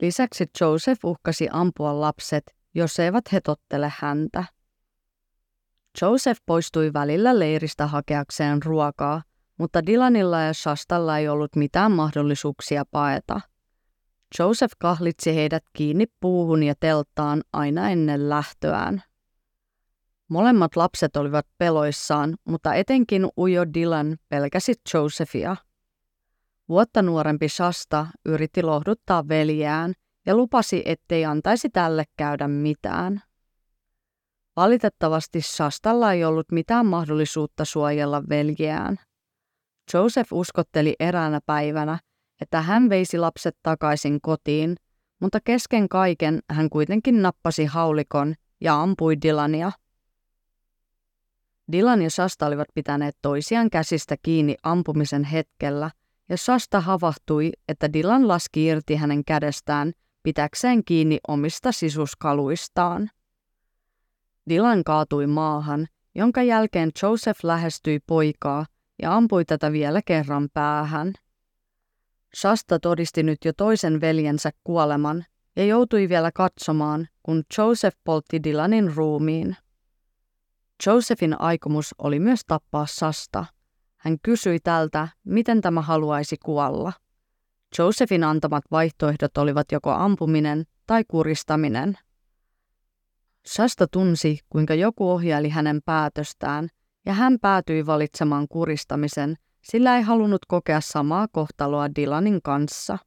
Lisäksi 0.00 0.46
Joseph 0.60 1.04
uhkasi 1.04 1.48
ampua 1.52 2.00
lapset, 2.00 2.44
jos 2.74 2.98
eivät 2.98 3.32
he 3.32 3.40
tottele 3.40 3.92
häntä. 3.98 4.44
Joseph 6.02 6.40
poistui 6.46 6.92
välillä 6.92 7.38
leiristä 7.38 7.86
hakeakseen 7.86 8.62
ruokaa, 8.62 9.22
mutta 9.62 9.86
Dylanilla 9.86 10.40
ja 10.40 10.54
Shastalla 10.54 11.18
ei 11.18 11.28
ollut 11.28 11.56
mitään 11.56 11.92
mahdollisuuksia 11.92 12.84
paeta. 12.90 13.40
Joseph 14.38 14.74
kahlitsi 14.78 15.34
heidät 15.34 15.64
kiinni 15.72 16.06
puuhun 16.20 16.62
ja 16.62 16.74
telttaan 16.80 17.42
aina 17.52 17.90
ennen 17.90 18.28
lähtöään. 18.28 19.02
Molemmat 20.28 20.76
lapset 20.76 21.16
olivat 21.16 21.46
peloissaan, 21.58 22.36
mutta 22.44 22.74
etenkin 22.74 23.28
ujo 23.38 23.64
Dylan 23.74 24.16
pelkäsi 24.28 24.74
Josephia. 24.94 25.56
Vuotta 26.68 27.02
nuorempi 27.02 27.48
Shasta 27.48 28.06
yritti 28.26 28.62
lohduttaa 28.62 29.28
veljään 29.28 29.92
ja 30.26 30.36
lupasi, 30.36 30.82
ettei 30.84 31.24
antaisi 31.24 31.70
tälle 31.70 32.04
käydä 32.16 32.48
mitään. 32.48 33.22
Valitettavasti 34.56 35.40
Shastalla 35.40 36.12
ei 36.12 36.24
ollut 36.24 36.52
mitään 36.52 36.86
mahdollisuutta 36.86 37.64
suojella 37.64 38.22
veljeään. 38.28 38.98
Joseph 39.94 40.32
uskotteli 40.32 40.94
eräänä 41.00 41.40
päivänä, 41.46 41.98
että 42.40 42.62
hän 42.62 42.88
veisi 42.88 43.18
lapset 43.18 43.56
takaisin 43.62 44.20
kotiin, 44.20 44.76
mutta 45.20 45.38
kesken 45.44 45.88
kaiken 45.88 46.40
hän 46.50 46.70
kuitenkin 46.70 47.22
nappasi 47.22 47.64
haulikon 47.64 48.34
ja 48.60 48.82
ampui 48.82 49.16
Dylania. 49.22 49.72
Dylan 51.72 52.02
ja 52.02 52.10
Shasta 52.10 52.46
olivat 52.46 52.68
pitäneet 52.74 53.16
toisiaan 53.22 53.70
käsistä 53.70 54.16
kiinni 54.22 54.56
ampumisen 54.62 55.24
hetkellä, 55.24 55.90
ja 56.28 56.36
Shasta 56.36 56.80
havahtui, 56.80 57.52
että 57.68 57.92
Dylan 57.92 58.28
laski 58.28 58.66
irti 58.66 58.96
hänen 58.96 59.24
kädestään 59.24 59.92
pitäkseen 60.22 60.84
kiinni 60.84 61.18
omista 61.28 61.72
sisuskaluistaan. 61.72 63.10
Dylan 64.50 64.84
kaatui 64.84 65.26
maahan, 65.26 65.86
jonka 66.14 66.42
jälkeen 66.42 66.90
Joseph 67.02 67.44
lähestyi 67.44 68.00
poikaa 68.06 68.66
ja 69.02 69.16
ampui 69.16 69.44
tätä 69.44 69.72
vielä 69.72 70.00
kerran 70.06 70.48
päähän. 70.54 71.12
Shasta 72.36 72.78
todisti 72.78 73.22
nyt 73.22 73.38
jo 73.44 73.52
toisen 73.52 74.00
veljensä 74.00 74.50
kuoleman 74.64 75.24
ja 75.56 75.64
joutui 75.64 76.08
vielä 76.08 76.30
katsomaan, 76.34 77.08
kun 77.22 77.42
Joseph 77.58 77.96
poltti 78.04 78.44
Dylanin 78.44 78.94
ruumiin. 78.94 79.56
Josephin 80.86 81.40
aikomus 81.40 81.94
oli 81.98 82.20
myös 82.20 82.40
tappaa 82.46 82.86
Sasta. 82.86 83.44
Hän 83.96 84.16
kysyi 84.22 84.60
tältä, 84.60 85.08
miten 85.24 85.60
tämä 85.60 85.82
haluaisi 85.82 86.36
kuolla. 86.44 86.92
Josephin 87.78 88.24
antamat 88.24 88.64
vaihtoehdot 88.70 89.38
olivat 89.38 89.72
joko 89.72 89.90
ampuminen 89.90 90.64
tai 90.86 91.04
kuristaminen. 91.08 91.98
Sasta 93.46 93.86
tunsi, 93.86 94.38
kuinka 94.48 94.74
joku 94.74 95.10
ohjaili 95.10 95.48
hänen 95.48 95.80
päätöstään, 95.84 96.68
ja 97.06 97.12
hän 97.12 97.38
päätyi 97.40 97.86
valitsemaan 97.86 98.48
kuristamisen, 98.48 99.36
sillä 99.62 99.96
ei 99.96 100.02
halunnut 100.02 100.46
kokea 100.48 100.80
samaa 100.80 101.26
kohtaloa 101.32 101.94
Dylanin 101.94 102.40
kanssa. 102.42 102.98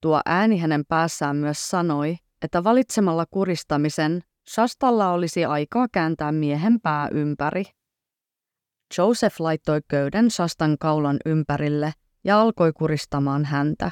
Tuo 0.00 0.20
ääni 0.26 0.58
hänen 0.58 0.84
päässään 0.88 1.36
myös 1.36 1.68
sanoi, 1.68 2.16
että 2.42 2.64
valitsemalla 2.64 3.24
kuristamisen 3.30 4.22
Shastalla 4.50 5.12
olisi 5.12 5.44
aikaa 5.44 5.86
kääntää 5.92 6.32
miehen 6.32 6.80
pää 6.80 7.08
ympäri. 7.12 7.64
Joseph 8.98 9.40
laittoi 9.40 9.80
köyden 9.88 10.30
Shastan 10.30 10.76
kaulan 10.80 11.16
ympärille 11.26 11.92
ja 12.24 12.40
alkoi 12.40 12.72
kuristamaan 12.72 13.44
häntä. 13.44 13.90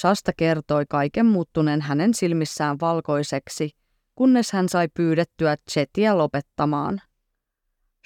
Shasta 0.00 0.32
kertoi 0.36 0.84
kaiken 0.88 1.26
muuttuneen 1.26 1.80
hänen 1.80 2.14
silmissään 2.14 2.76
valkoiseksi, 2.80 3.70
kunnes 4.14 4.52
hän 4.52 4.68
sai 4.68 4.88
pyydettyä 4.94 5.56
Chetiä 5.70 6.18
lopettamaan. 6.18 7.00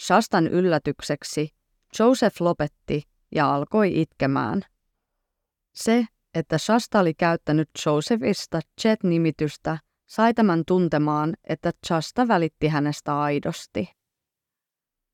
Shastan 0.01 0.47
yllätykseksi 0.47 1.49
Joseph 1.99 2.41
lopetti 2.41 3.03
ja 3.35 3.55
alkoi 3.55 4.01
itkemään. 4.01 4.63
Se, 5.75 6.07
että 6.35 6.59
Shasta 6.59 7.01
oli 7.01 7.15
käyttänyt 7.15 7.71
Josephista 7.87 8.61
Chet-nimitystä, 8.81 9.79
sai 10.07 10.35
tämän 10.35 10.63
tuntemaan, 10.67 11.35
että 11.45 11.71
Shasta 11.87 12.29
välitti 12.29 12.69
hänestä 12.69 13.21
aidosti. 13.21 13.89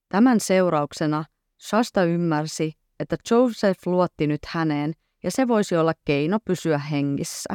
Tämän 0.09 0.41
seurauksena 0.41 1.25
Shasta 1.63 2.05
ymmärsi, 2.05 2.73
että 3.01 3.17
Joseph 3.31 3.87
luotti 3.87 4.27
nyt 4.27 4.47
häneen 4.47 4.93
ja 5.23 5.31
se 5.31 5.49
voisi 5.49 5.77
olla 5.77 5.93
keino 6.05 6.39
pysyä 6.45 6.79
hengissä. 6.79 7.55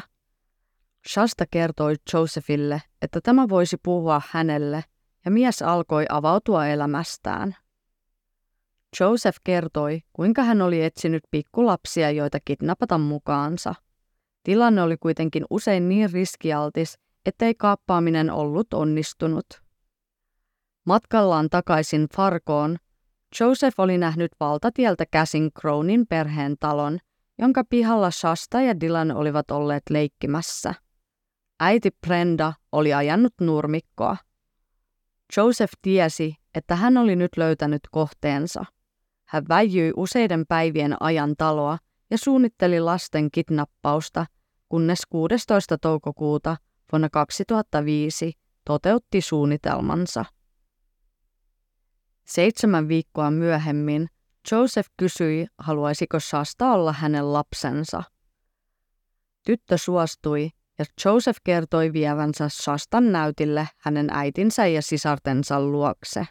Shasta 1.08 1.46
kertoi 1.52 1.96
Josephille, 2.14 2.82
että 3.02 3.22
tämä 3.22 3.50
voisi 3.50 3.78
puhua 3.84 4.22
hänelle, 4.30 4.84
ja 5.26 5.32
mies 5.32 5.62
alkoi 5.62 6.06
avautua 6.10 6.68
elämästään. 6.68 7.56
Joseph 9.00 9.38
kertoi, 9.44 10.02
kuinka 10.14 10.44
hän 10.44 10.62
oli 10.62 10.84
etsinyt 10.84 11.24
pikkulapsia, 11.32 12.12
joita 12.12 12.38
kidnapata 12.46 12.98
mukaansa. 12.98 13.76
Tilanne 14.44 14.82
oli 14.82 14.98
kuitenkin 14.98 15.46
usein 15.50 15.90
niin 15.90 16.12
riskialtis, 16.14 17.00
ettei 17.26 17.56
kaappaaminen 17.56 18.32
ollut 18.32 18.74
onnistunut. 18.74 19.46
Matkallaan 20.86 21.50
takaisin 21.50 22.08
Farkoon, 22.16 22.78
Joseph 23.40 23.80
oli 23.80 23.98
nähnyt 23.98 24.32
valtatieltä 24.40 25.06
käsin 25.12 25.52
Crownin 25.60 26.08
perheen 26.08 26.56
talon, 26.60 27.00
jonka 27.40 27.64
pihalla 27.70 28.12
Shasta 28.12 28.62
ja 28.62 28.80
Dylan 28.82 29.12
olivat 29.12 29.52
olleet 29.52 29.84
leikkimässä. 29.90 30.74
Äiti 31.60 31.90
Brenda 32.08 32.54
oli 32.72 32.94
ajanut 32.94 33.34
nurmikkoa. 33.42 34.18
Joseph 35.38 35.74
tiesi, 35.82 36.36
että 36.56 36.76
hän 36.76 36.98
oli 36.98 37.16
nyt 37.16 37.38
löytänyt 37.38 37.82
kohteensa. 37.92 38.66
Hän 39.26 39.44
väijyi 39.50 39.94
useiden 39.96 40.46
päivien 40.48 40.96
ajan 41.00 41.36
taloa 41.38 41.78
ja 42.12 42.18
suunnitteli 42.18 42.80
lasten 42.80 43.32
kidnappausta, 43.32 44.26
kunnes 44.70 45.02
16. 45.10 45.78
toukokuuta– 45.78 46.58
vuonna 46.92 47.10
2005 47.10 48.34
toteutti 48.66 49.22
suunnitelmansa. 49.22 50.26
Seitsemän 52.26 52.88
viikkoa 52.88 53.32
myöhemmin 53.32 54.10
Joseph 54.52 54.90
kysyi, 54.98 55.48
haluaisiko 55.58 56.20
Shasta 56.20 56.72
olla 56.72 56.94
hänen 56.94 57.34
lapsensa. 57.34 58.04
Tyttö 59.46 59.78
suostui 59.78 60.50
ja 60.82 60.86
Joseph 61.06 61.40
kertoi 61.44 61.94
vievänsä 61.94 62.50
Shastan 62.50 63.12
näytille 63.12 63.68
hänen 63.78 64.08
äitinsä 64.12 64.68
ja 64.68 64.82
sisartensa 64.82 65.62
luokse. 65.62 66.28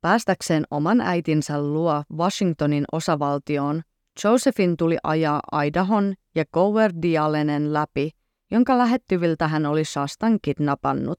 Päästäkseen 0.00 0.64
oman 0.70 1.00
äitinsä 1.00 1.62
luo 1.62 2.02
Washingtonin 2.16 2.84
osavaltioon, 2.92 3.82
Josephin 4.24 4.76
tuli 4.76 4.96
ajaa 5.02 5.40
Idahon 5.66 6.14
ja 6.34 6.44
Goverdialenen 6.52 7.72
läpi 7.72 8.10
jonka 8.50 8.78
lähettyviltä 8.78 9.48
hän 9.48 9.66
oli 9.66 9.84
Shastan 9.84 10.38
kidnapannut. 10.42 11.18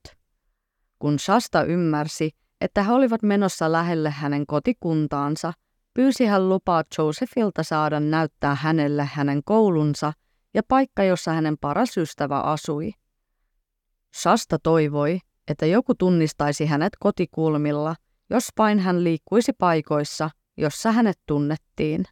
Kun 0.99 1.19
Shasta 1.19 1.63
ymmärsi, 1.63 2.29
että 2.61 2.83
he 2.83 2.91
olivat 2.91 3.23
menossa 3.23 3.71
lähelle 3.71 4.09
hänen 4.09 4.47
kotikuntaansa, 4.47 5.53
pyysi 5.93 6.25
hän 6.25 6.49
lupaa 6.49 6.83
Josephilta 6.97 7.63
saada 7.63 7.99
näyttää 7.99 8.55
hänelle 8.55 9.09
hänen 9.13 9.41
koulunsa 9.45 10.13
ja 10.53 10.61
paikka, 10.67 11.03
jossa 11.03 11.33
hänen 11.33 11.57
paras 11.61 11.97
ystävä 11.97 12.39
asui. 12.39 12.91
Shasta 14.15 14.59
toivoi, 14.63 15.19
että 15.47 15.65
joku 15.65 15.95
tunnistaisi 15.95 16.65
hänet 16.65 16.93
kotikulmilla, 16.99 17.95
jos 18.29 18.47
vain 18.57 18.79
hän 18.79 19.03
liikkuisi 19.03 19.53
paikoissa, 19.53 20.29
jossa 20.57 20.91
hänet 20.91 21.19
tunnettiin. 21.25 22.05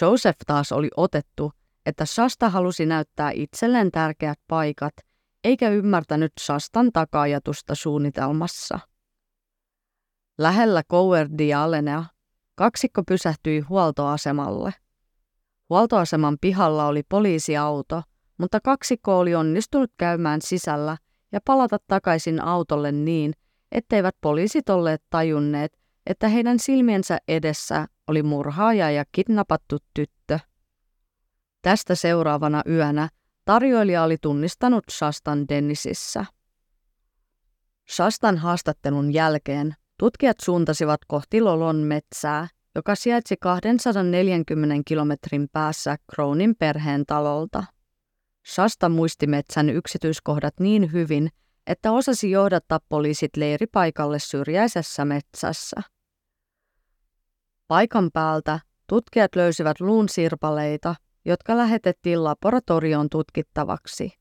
Joseph 0.00 0.38
taas 0.46 0.72
oli 0.72 0.88
otettu 0.96 1.52
että 1.86 2.06
Shasta 2.06 2.50
halusi 2.50 2.86
näyttää 2.86 3.30
itselleen 3.34 3.90
tärkeät 3.90 4.38
paikat, 4.48 4.94
eikä 5.44 5.68
ymmärtänyt 5.68 6.32
Shastan 6.40 6.92
takajatusta 6.92 7.74
suunnitelmassa. 7.74 8.78
Lähellä 10.38 10.82
Cowardialenea 10.90 12.04
kaksikko 12.54 13.02
pysähtyi 13.08 13.60
huoltoasemalle. 13.60 14.74
Huoltoaseman 15.70 16.36
pihalla 16.40 16.86
oli 16.86 17.02
poliisiauto, 17.08 18.02
mutta 18.38 18.60
kaksikko 18.60 19.18
oli 19.18 19.34
onnistunut 19.34 19.90
käymään 19.96 20.42
sisällä 20.42 20.96
ja 21.32 21.40
palata 21.44 21.78
takaisin 21.86 22.42
autolle 22.42 22.92
niin, 22.92 23.32
etteivät 23.72 24.16
poliisit 24.20 24.68
olleet 24.68 25.02
tajunneet, 25.10 25.78
että 26.06 26.28
heidän 26.28 26.58
silmiensä 26.58 27.18
edessä 27.28 27.86
oli 28.08 28.22
murhaaja 28.22 28.90
ja 28.90 29.04
kidnappattu 29.12 29.78
tyttö. 29.94 30.38
Tästä 31.62 31.94
seuraavana 31.94 32.62
yönä 32.68 33.08
tarjoilija 33.44 34.02
oli 34.02 34.16
tunnistanut 34.22 34.84
Shastan 34.90 35.48
Dennisissä. 35.48 36.24
Shastan 37.90 38.38
haastattelun 38.38 39.14
jälkeen 39.14 39.74
tutkijat 39.98 40.36
suuntasivat 40.42 41.00
kohti 41.06 41.40
Lolon 41.40 41.76
metsää, 41.76 42.48
joka 42.76 42.94
sijaitsi 42.94 43.36
240 43.40 44.82
kilometrin 44.86 45.48
päässä 45.52 45.96
Crownin 46.14 46.54
perheen 46.58 47.06
talolta. 47.06 47.64
Shasta 48.54 48.88
muisti 48.88 49.26
metsän 49.26 49.70
yksityiskohdat 49.70 50.54
niin 50.60 50.92
hyvin, 50.92 51.28
että 51.66 51.92
osasi 51.92 52.30
johdattaa 52.30 52.80
poliisit 52.88 53.36
leiripaikalle 53.36 54.18
syrjäisessä 54.18 55.04
metsässä. 55.04 55.80
Paikan 57.68 58.10
päältä 58.12 58.60
tutkijat 58.86 59.36
löysivät 59.36 59.80
luun 59.80 60.08
sirpaleita 60.08 60.94
jotka 61.26 61.56
lähetettiin 61.56 62.24
laboratorioon 62.24 63.10
tutkittavaksi. 63.10 64.12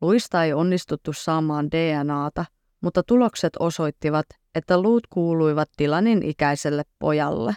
Luista 0.00 0.44
ei 0.44 0.52
onnistuttu 0.52 1.12
saamaan 1.12 1.70
DNAta, 1.70 2.44
mutta 2.80 3.02
tulokset 3.02 3.52
osoittivat, 3.58 4.26
että 4.54 4.82
luut 4.82 5.06
kuuluivat 5.06 5.68
Dylanin 5.82 6.22
ikäiselle 6.22 6.82
pojalle. 6.98 7.54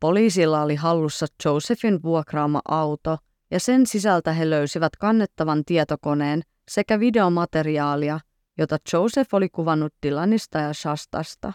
Poliisilla 0.00 0.62
oli 0.62 0.74
hallussa 0.74 1.26
Josephin 1.44 2.02
vuokraama 2.02 2.60
auto 2.68 3.18
ja 3.50 3.60
sen 3.60 3.86
sisältä 3.86 4.32
he 4.32 4.50
löysivät 4.50 4.96
kannettavan 4.96 5.64
tietokoneen 5.64 6.42
sekä 6.70 7.00
videomateriaalia, 7.00 8.20
jota 8.58 8.78
Joseph 8.92 9.34
oli 9.34 9.48
kuvannut 9.48 9.94
Dylanista 10.06 10.58
ja 10.58 10.72
Shastasta. 10.72 11.52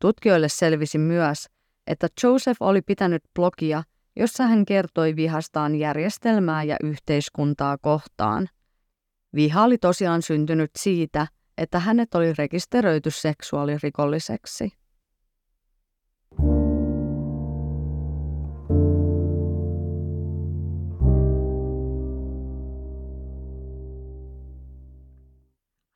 Tutkijoille 0.00 0.48
selvisi 0.48 0.98
myös, 0.98 1.46
että 1.86 2.08
Joseph 2.22 2.62
oli 2.62 2.82
pitänyt 2.82 3.22
blogia, 3.34 3.82
jossa 4.16 4.46
hän 4.46 4.64
kertoi 4.64 5.16
vihastaan 5.16 5.74
järjestelmää 5.74 6.62
ja 6.62 6.76
yhteiskuntaa 6.82 7.78
kohtaan. 7.78 8.48
Viha 9.34 9.64
oli 9.64 9.78
tosiaan 9.78 10.22
syntynyt 10.22 10.70
siitä, 10.78 11.26
että 11.58 11.78
hänet 11.78 12.14
oli 12.14 12.32
rekisteröity 12.38 13.10
seksuaalirikolliseksi. 13.10 14.81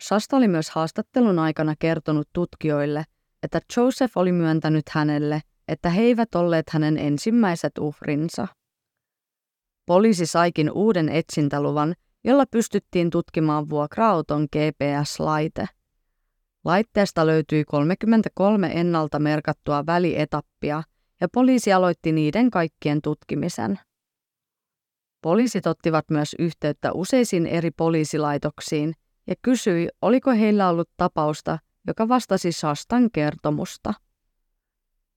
Shasta 0.08 0.36
oli 0.36 0.48
myös 0.48 0.70
haastattelun 0.70 1.38
aikana 1.38 1.74
kertonut 1.78 2.28
tutkijoille, 2.32 3.04
että 3.42 3.60
Joseph 3.76 4.18
oli 4.18 4.32
myöntänyt 4.32 4.88
hänelle, 4.88 5.40
että 5.68 5.90
he 5.90 6.02
eivät 6.02 6.34
olleet 6.34 6.70
hänen 6.70 6.98
ensimmäiset 6.98 7.78
uhrinsa. 7.78 8.48
Poliisi 9.86 10.26
saikin 10.26 10.70
uuden 10.72 11.08
etsintäluvan, 11.08 11.94
jolla 12.24 12.44
pystyttiin 12.50 13.10
tutkimaan 13.10 13.70
vuokra-auton 13.70 14.42
GPS-laite. 14.56 15.66
Laitteesta 16.64 17.26
löytyi 17.26 17.64
33 17.64 18.70
ennalta 18.74 19.18
merkattua 19.18 19.86
välietappia 19.86 20.82
ja 21.20 21.28
poliisi 21.32 21.72
aloitti 21.72 22.12
niiden 22.12 22.50
kaikkien 22.50 23.02
tutkimisen. 23.02 23.78
Poliisit 25.22 25.66
ottivat 25.66 26.04
myös 26.10 26.36
yhteyttä 26.38 26.92
useisiin 26.92 27.46
eri 27.46 27.70
poliisilaitoksiin 27.70 28.94
ja 29.26 29.34
kysyi, 29.42 29.88
oliko 30.02 30.30
heillä 30.30 30.68
ollut 30.68 30.90
tapausta, 30.96 31.58
joka 31.86 32.08
vastasi 32.08 32.52
Shastan 32.52 33.10
kertomusta. 33.10 33.94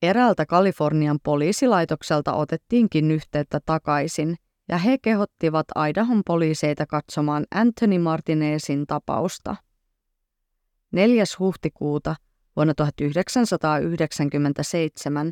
Eräältä 0.02 0.46
Kalifornian 0.46 1.20
poliisilaitokselta 1.24 2.34
otettiinkin 2.34 3.12
yhteyttä 3.12 3.60
takaisin, 3.66 4.36
ja 4.70 4.78
he 4.78 4.98
kehottivat 4.98 5.68
Idahon 5.90 6.22
poliiseita 6.26 6.86
katsomaan 6.86 7.46
Anthony 7.56 8.00
Martinezin 8.00 8.88
tapausta. 8.88 9.56
4. 10.92 11.24
huhtikuuta 11.40 12.16
vuonna 12.56 12.74
1997 12.74 15.32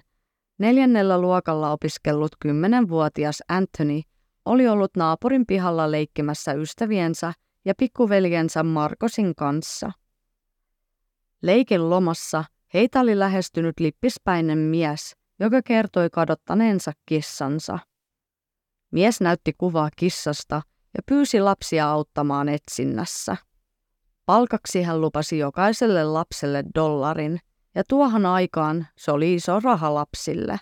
neljännellä 0.57 1.21
luokalla 1.21 1.71
opiskellut 1.71 2.31
kymmenenvuotias 2.39 3.43
Anthony 3.49 4.01
oli 4.45 4.67
ollut 4.67 4.91
naapurin 4.97 5.45
pihalla 5.45 5.91
leikkimässä 5.91 6.53
ystäviensä 6.53 7.33
ja 7.65 7.73
pikkuveljensä 7.77 8.63
Markosin 8.63 9.35
kanssa. 9.35 9.91
Leikin 11.41 11.89
lomassa 11.89 12.43
heitä 12.73 12.99
oli 12.99 13.19
lähestynyt 13.19 13.79
lippispäinen 13.79 14.57
mies, 14.57 15.15
joka 15.39 15.61
kertoi 15.61 16.09
kadottaneensa 16.09 16.91
kissansa. 17.05 17.79
Mies 18.91 19.21
näytti 19.21 19.53
kuvaa 19.57 19.89
kissasta 19.95 20.61
ja 20.97 21.03
pyysi 21.05 21.41
lapsia 21.41 21.89
auttamaan 21.89 22.49
etsinnässä. 22.49 23.37
Palkaksi 24.25 24.83
hän 24.83 25.01
lupasi 25.01 25.37
jokaiselle 25.37 26.03
lapselle 26.03 26.63
dollarin, 26.75 27.39
ja 27.75 27.83
tuohon 27.89 28.25
aikaan 28.25 28.87
se 28.97 29.11
oli 29.11 29.33
iso 29.33 29.59
raha 29.59 29.93
lapsille. 29.93 30.59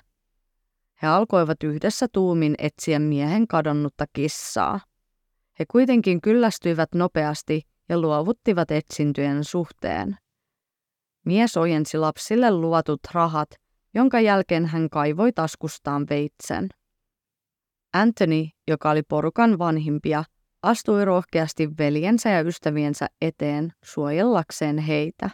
He 1.02 1.08
alkoivat 1.08 1.64
yhdessä 1.64 2.08
tuumin 2.12 2.56
etsiä 2.58 3.00
miehen 3.00 3.48
kadonnutta 3.48 4.06
kissaa. 4.14 4.80
He 5.60 5.66
kuitenkin 5.72 6.22
kyllästyivät 6.22 6.90
nopeasti 6.96 7.62
ja 7.90 8.00
luovuttivat 8.00 8.72
etsintyjen 8.72 9.44
suhteen. 9.44 10.18
Mies 11.26 11.58
ojensi 11.58 11.98
lapsille 11.98 12.52
luvatut 12.52 13.00
rahat, 13.14 13.50
jonka 13.94 14.20
jälkeen 14.20 14.66
hän 14.66 14.90
kaivoi 14.90 15.32
taskustaan 15.32 16.06
veitsen. 16.10 16.70
Anthony, 17.94 18.48
joka 18.68 18.92
oli 18.92 19.04
porukan 19.04 19.60
vanhimpia, 19.60 20.24
astui 20.64 21.06
rohkeasti 21.06 21.70
veljensä 21.78 22.30
ja 22.30 22.42
ystäviensä 22.42 23.08
eteen 23.22 23.72
suojellakseen 23.84 24.78
heitä. 24.78 25.30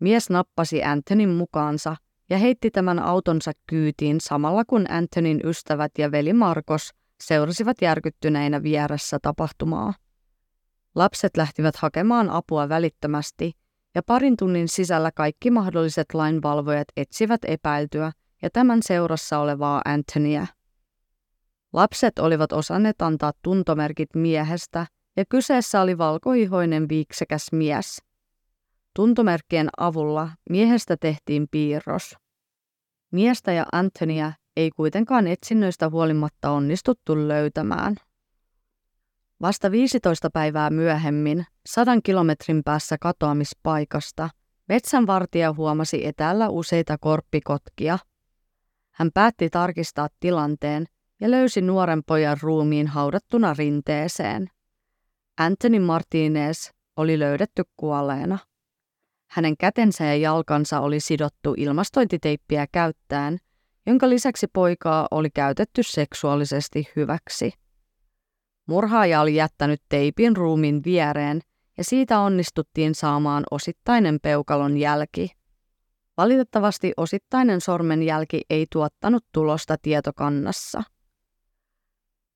Mies 0.00 0.30
nappasi 0.30 0.84
Antonin 0.84 1.28
mukaansa 1.28 1.96
ja 2.30 2.38
heitti 2.38 2.70
tämän 2.70 2.98
autonsa 2.98 3.52
kyytiin 3.66 4.20
samalla 4.20 4.64
kun 4.64 4.86
Antonin 4.90 5.40
ystävät 5.44 5.92
ja 5.98 6.10
veli 6.10 6.32
Markos 6.32 6.90
seurasivat 7.22 7.76
järkyttyneinä 7.82 8.62
vieressä 8.62 9.18
tapahtumaa. 9.22 9.94
Lapset 10.94 11.36
lähtivät 11.36 11.76
hakemaan 11.76 12.30
apua 12.30 12.68
välittömästi 12.68 13.52
ja 13.94 14.02
parin 14.02 14.36
tunnin 14.36 14.68
sisällä 14.68 15.10
kaikki 15.14 15.50
mahdolliset 15.50 16.14
lainvalvojat 16.14 16.88
etsivät 16.96 17.40
epäiltyä 17.44 18.12
ja 18.42 18.50
tämän 18.52 18.82
seurassa 18.82 19.38
olevaa 19.38 19.82
Antonia. 19.84 20.46
Lapset 21.72 22.18
olivat 22.18 22.52
osanneet 22.52 23.02
antaa 23.02 23.32
tuntomerkit 23.42 24.14
miehestä 24.14 24.86
ja 25.16 25.24
kyseessä 25.28 25.80
oli 25.80 25.98
valkoihoinen 25.98 26.88
viiksekäs 26.88 27.46
mies. 27.52 28.02
Tuntomerkkien 28.94 29.68
avulla 29.78 30.30
miehestä 30.50 30.96
tehtiin 30.96 31.46
piirros. 31.50 32.14
Miestä 33.10 33.52
ja 33.52 33.66
Antonia 33.72 34.32
ei 34.58 34.70
kuitenkaan 34.70 35.26
etsinnöistä 35.26 35.88
huolimatta 35.88 36.50
onnistuttu 36.50 37.28
löytämään. 37.28 37.96
Vasta 39.42 39.70
15 39.70 40.30
päivää 40.30 40.70
myöhemmin, 40.70 41.46
sadan 41.66 42.02
kilometrin 42.02 42.64
päässä 42.64 42.96
katoamispaikasta, 43.00 44.30
metsänvartija 44.68 45.52
huomasi 45.52 46.06
etäällä 46.06 46.48
useita 46.48 46.98
korppikotkia. 47.00 47.98
Hän 48.90 49.10
päätti 49.14 49.50
tarkistaa 49.50 50.08
tilanteen 50.20 50.86
ja 51.20 51.30
löysi 51.30 51.60
nuoren 51.60 52.02
pojan 52.06 52.36
ruumiin 52.42 52.86
haudattuna 52.86 53.54
rinteeseen. 53.58 54.50
Anthony 55.36 55.78
Martinez 55.78 56.70
oli 56.96 57.18
löydetty 57.18 57.62
kuolleena. 57.76 58.38
Hänen 59.30 59.56
kätensä 59.56 60.04
ja 60.04 60.16
jalkansa 60.16 60.80
oli 60.80 61.00
sidottu 61.00 61.54
ilmastointiteippiä 61.56 62.66
käyttäen, 62.72 63.38
jonka 63.88 64.08
lisäksi 64.08 64.46
poikaa 64.52 65.08
oli 65.10 65.30
käytetty 65.30 65.82
seksuaalisesti 65.82 66.88
hyväksi. 66.96 67.52
Murhaaja 68.66 69.20
oli 69.20 69.34
jättänyt 69.34 69.82
teipin 69.88 70.36
ruumin 70.36 70.84
viereen 70.84 71.40
ja 71.78 71.84
siitä 71.84 72.20
onnistuttiin 72.20 72.94
saamaan 72.94 73.44
osittainen 73.50 74.18
peukalon 74.22 74.76
jälki. 74.76 75.30
Valitettavasti 76.16 76.92
osittainen 76.96 77.60
sormenjälki 77.60 78.42
ei 78.50 78.66
tuottanut 78.72 79.24
tulosta 79.32 79.76
tietokannassa. 79.82 80.82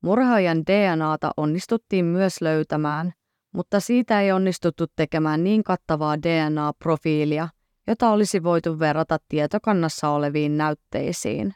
Murhaajan 0.01 0.63
DNAta 0.65 1.31
onnistuttiin 1.37 2.05
myös 2.05 2.41
löytämään, 2.41 3.13
mutta 3.51 3.79
siitä 3.79 4.21
ei 4.21 4.31
onnistuttu 4.31 4.85
tekemään 4.95 5.43
niin 5.43 5.63
kattavaa 5.63 6.17
DNA-profiilia, 6.17 7.49
jota 7.87 8.09
olisi 8.09 8.43
voitu 8.43 8.79
verrata 8.79 9.17
tietokannassa 9.29 10.09
oleviin 10.09 10.57
näytteisiin. 10.57 11.53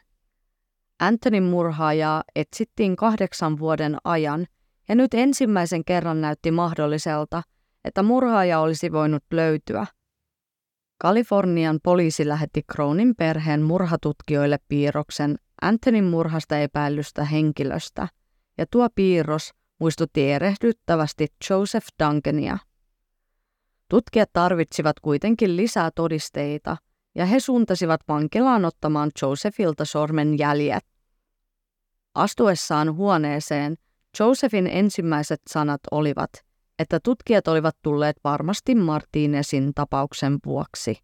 Antonin 1.00 1.42
murhaajaa 1.42 2.22
etsittiin 2.36 2.96
kahdeksan 2.96 3.58
vuoden 3.58 3.96
ajan, 4.04 4.46
ja 4.88 4.94
nyt 4.94 5.14
ensimmäisen 5.14 5.84
kerran 5.84 6.20
näytti 6.20 6.50
mahdolliselta, 6.50 7.42
että 7.84 8.02
murhaaja 8.02 8.60
olisi 8.60 8.92
voinut 8.92 9.24
löytyä. 9.30 9.86
Kalifornian 10.98 11.78
poliisi 11.82 12.28
lähetti 12.28 12.62
Crownin 12.72 13.14
perheen 13.16 13.62
murhatutkijoille 13.62 14.58
piirroksen 14.68 15.36
Antonin 15.62 16.04
murhasta 16.04 16.58
epäilystä 16.58 17.24
henkilöstä– 17.24 18.08
ja 18.58 18.66
tuo 18.70 18.88
piirros 18.94 19.54
muistutti 19.80 20.30
erehdyttävästi 20.30 21.26
Joseph 21.50 21.86
Duncania. 22.04 22.58
Tutkijat 23.90 24.30
tarvitsivat 24.32 25.00
kuitenkin 25.00 25.56
lisää 25.56 25.90
todisteita, 25.94 26.76
ja 27.14 27.26
he 27.26 27.40
suuntasivat 27.40 28.00
vankilaan 28.08 28.64
ottamaan 28.64 29.10
Josephilta 29.22 29.84
sormen 29.84 30.38
jäljet. 30.38 30.84
Astuessaan 32.14 32.94
huoneeseen 32.94 33.76
Josephin 34.20 34.66
ensimmäiset 34.66 35.40
sanat 35.50 35.80
olivat, 35.90 36.30
että 36.78 37.00
tutkijat 37.04 37.48
olivat 37.48 37.76
tulleet 37.82 38.16
varmasti 38.24 38.74
Martinezin 38.74 39.74
tapauksen 39.74 40.38
vuoksi. 40.46 40.98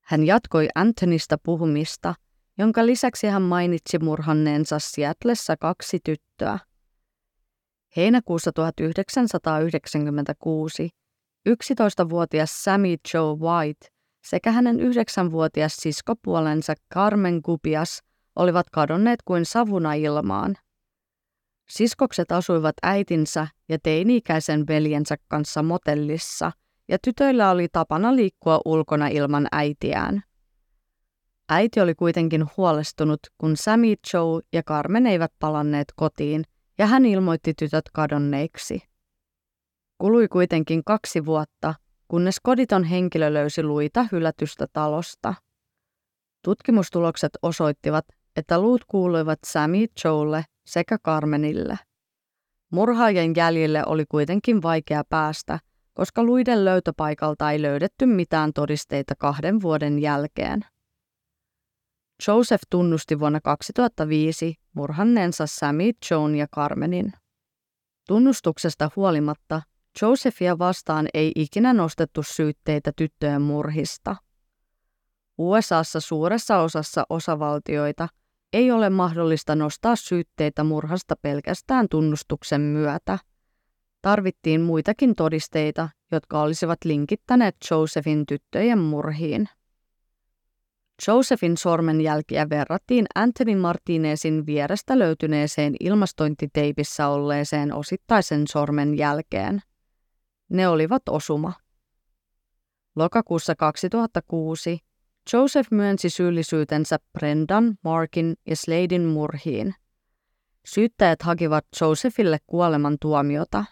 Hän 0.00 0.26
jatkoi 0.26 0.68
Antonista 0.74 1.36
puhumista 1.42 2.14
jonka 2.58 2.86
lisäksi 2.86 3.26
hän 3.26 3.42
mainitsi 3.42 3.98
murhanneensa 3.98 4.78
Seattlessa 4.78 5.56
kaksi 5.56 5.98
tyttöä. 6.04 6.58
Heinäkuussa 7.96 8.52
1996 8.52 10.88
11-vuotias 11.48 12.64
Sammy 12.64 12.96
Joe 13.14 13.36
White 13.38 13.86
sekä 14.24 14.52
hänen 14.52 14.80
yhdeksänvuotias 14.80 15.76
siskopuolensa 15.76 16.74
Carmen 16.94 17.40
Gupias 17.44 18.02
olivat 18.36 18.66
kadonneet 18.70 19.20
kuin 19.24 19.44
savuna 19.46 19.94
ilmaan. 19.94 20.56
Siskokset 21.68 22.32
asuivat 22.32 22.74
äitinsä 22.82 23.46
ja 23.68 23.78
teini-ikäisen 23.78 24.66
veljensä 24.66 25.16
kanssa 25.28 25.62
motellissa, 25.62 26.52
ja 26.88 26.98
tytöillä 27.04 27.50
oli 27.50 27.68
tapana 27.72 28.16
liikkua 28.16 28.60
ulkona 28.64 29.06
ilman 29.06 29.46
äitiään. 29.52 30.22
Äiti 31.48 31.80
oli 31.80 31.94
kuitenkin 31.94 32.44
huolestunut, 32.56 33.20
kun 33.38 33.56
Sammy 33.56 33.94
Joe 34.14 34.42
ja 34.52 34.62
Carmen 34.62 35.06
eivät 35.06 35.32
palanneet 35.38 35.92
kotiin, 35.96 36.44
ja 36.78 36.86
hän 36.86 37.06
ilmoitti 37.06 37.54
tytöt 37.58 37.84
kadonneiksi. 37.92 38.91
Kului 40.02 40.28
kuitenkin 40.28 40.84
kaksi 40.84 41.24
vuotta, 41.26 41.74
kunnes 42.08 42.40
koditon 42.42 42.84
henkilö 42.84 43.32
löysi 43.32 43.62
luita 43.62 44.06
hylätystä 44.12 44.66
talosta. 44.72 45.34
Tutkimustulokset 46.44 47.30
osoittivat, 47.42 48.04
että 48.36 48.60
luut 48.60 48.84
kuuluivat 48.84 49.38
Sammy 49.46 49.86
Joelle 50.04 50.44
sekä 50.66 50.98
Carmenille. 50.98 51.78
Murhaajien 52.72 53.32
jäljille 53.36 53.82
oli 53.86 54.04
kuitenkin 54.08 54.62
vaikea 54.62 55.02
päästä, 55.08 55.58
koska 55.94 56.24
luiden 56.24 56.64
löytöpaikalta 56.64 57.50
ei 57.50 57.62
löydetty 57.62 58.06
mitään 58.06 58.52
todisteita 58.52 59.14
kahden 59.18 59.62
vuoden 59.62 59.98
jälkeen. 59.98 60.64
Joseph 62.28 62.64
tunnusti 62.70 63.20
vuonna 63.20 63.40
2005 63.40 64.54
murhanneensa 64.72 65.46
Sammy, 65.46 65.90
Joan 66.10 66.34
ja 66.34 66.46
Carmenin. 66.48 67.12
Tunnustuksesta 68.08 68.90
huolimatta 68.96 69.62
Josephia 70.02 70.58
vastaan 70.58 71.08
ei 71.14 71.32
ikinä 71.36 71.72
nostettu 71.72 72.22
syytteitä 72.22 72.92
tyttöjen 72.96 73.42
murhista. 73.42 74.16
USAssa 75.38 76.00
suuressa 76.00 76.58
osassa 76.58 77.06
osavaltioita 77.10 78.08
ei 78.52 78.70
ole 78.70 78.90
mahdollista 78.90 79.54
nostaa 79.54 79.96
syytteitä 79.96 80.64
murhasta 80.64 81.16
pelkästään 81.22 81.86
tunnustuksen 81.90 82.60
myötä. 82.60 83.18
Tarvittiin 84.02 84.60
muitakin 84.60 85.14
todisteita, 85.14 85.88
jotka 86.12 86.42
olisivat 86.42 86.78
linkittäneet 86.84 87.56
Josephin 87.70 88.26
tyttöjen 88.26 88.78
murhiin. 88.78 89.48
Josephin 91.08 91.56
sormenjälkiä 91.56 92.48
verrattiin 92.50 93.06
Anthony 93.14 93.54
Martinezin 93.56 94.46
vierestä 94.46 94.98
löytyneeseen 94.98 95.74
ilmastointiteipissä 95.80 97.08
olleeseen 97.08 97.74
osittaisen 97.74 98.46
sormenjälkeen. 98.46 99.62
Ne 100.48 100.68
olivat 100.68 101.02
osuma. 101.08 101.52
Lokakuussa 102.96 103.54
2006 103.54 104.78
Joseph 105.32 105.70
myönsi 105.70 106.10
syyllisyytensä 106.10 106.98
Brendan, 107.12 107.74
Markin 107.84 108.34
ja 108.46 108.56
Sladein 108.56 109.04
murhiin. 109.04 109.74
Syyttäjät 110.66 111.22
hakivat 111.22 111.64
Josephille 111.80 112.38
kuoleman 112.46 112.96
tuomiota. 113.00 113.64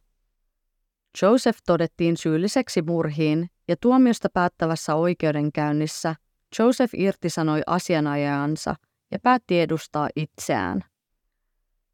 Joseph 1.22 1.58
todettiin 1.66 2.16
syylliseksi 2.16 2.82
murhiin 2.82 3.50
ja 3.68 3.76
tuomiosta 3.80 4.28
päättävässä 4.32 4.94
oikeudenkäynnissä– 4.94 6.14
Joseph 6.58 6.94
irtisanoi 6.94 7.62
asianajajansa 7.66 8.74
ja 9.10 9.18
päätti 9.18 9.60
edustaa 9.60 10.08
itseään. 10.16 10.84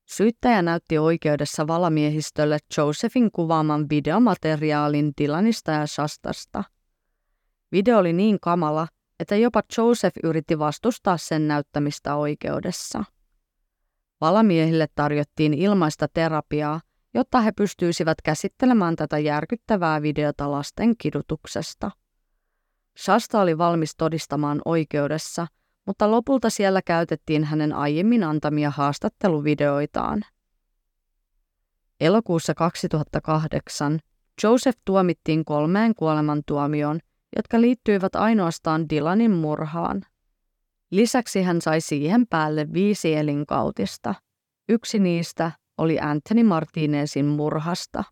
Syyttäjä 0.06 0.62
näytti 0.62 0.98
oikeudessa 0.98 1.66
valamiehistölle 1.66 2.58
Josephin 2.76 3.30
kuvaaman 3.32 3.86
videomateriaalin 3.90 5.12
Dylanista 5.20 5.72
ja 5.72 5.86
Shastasta. 5.86 6.64
Video 7.72 7.98
oli 7.98 8.12
niin 8.12 8.38
kamala, 8.40 8.88
että 9.20 9.36
jopa 9.36 9.62
Joseph 9.78 10.16
yritti 10.24 10.58
vastustaa 10.58 11.16
sen 11.16 11.48
näyttämistä 11.48 12.16
oikeudessa. 12.16 13.04
Valamiehille 14.20 14.86
tarjottiin 14.94 15.54
ilmaista 15.54 16.08
terapiaa, 16.14 16.80
jotta 17.14 17.40
he 17.40 17.52
pystyisivät 17.52 18.22
käsittelemään 18.24 18.96
tätä 18.96 19.18
järkyttävää 19.18 20.02
videota 20.02 20.50
lasten 20.50 20.96
kidutuksesta. 20.96 21.90
Shasta 22.98 23.40
oli 23.40 23.58
valmis 23.58 23.96
todistamaan 23.96 24.60
oikeudessa, 24.64 25.46
mutta 25.86 26.10
lopulta 26.10 26.50
siellä 26.50 26.82
käytettiin 26.82 27.44
hänen 27.44 27.72
aiemmin 27.72 28.24
antamia 28.24 28.70
haastatteluvideoitaan. 28.70 30.24
Elokuussa 32.00 32.54
2008 32.54 33.98
Joseph 34.42 34.78
tuomittiin 34.84 35.44
kolmeen 35.44 35.94
kuolemantuomioon, 35.94 37.00
jotka 37.36 37.60
liittyivät 37.60 38.16
ainoastaan 38.16 38.88
Dylanin 38.88 39.30
murhaan. 39.30 40.02
Lisäksi 40.90 41.42
hän 41.42 41.60
sai 41.60 41.80
siihen 41.80 42.26
päälle 42.30 42.72
viisi 42.72 43.14
elinkautista. 43.14 44.14
Yksi 44.68 44.98
niistä 44.98 45.52
oli 45.78 46.00
Anthony 46.00 46.42
Martinezin 46.42 47.26
murhasta. 47.26 48.04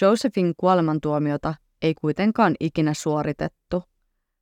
Josephin 0.00 0.54
kuolemantuomiota 0.56 1.54
ei 1.82 1.94
kuitenkaan 1.94 2.54
ikinä 2.60 2.94
suoritettu. 2.94 3.82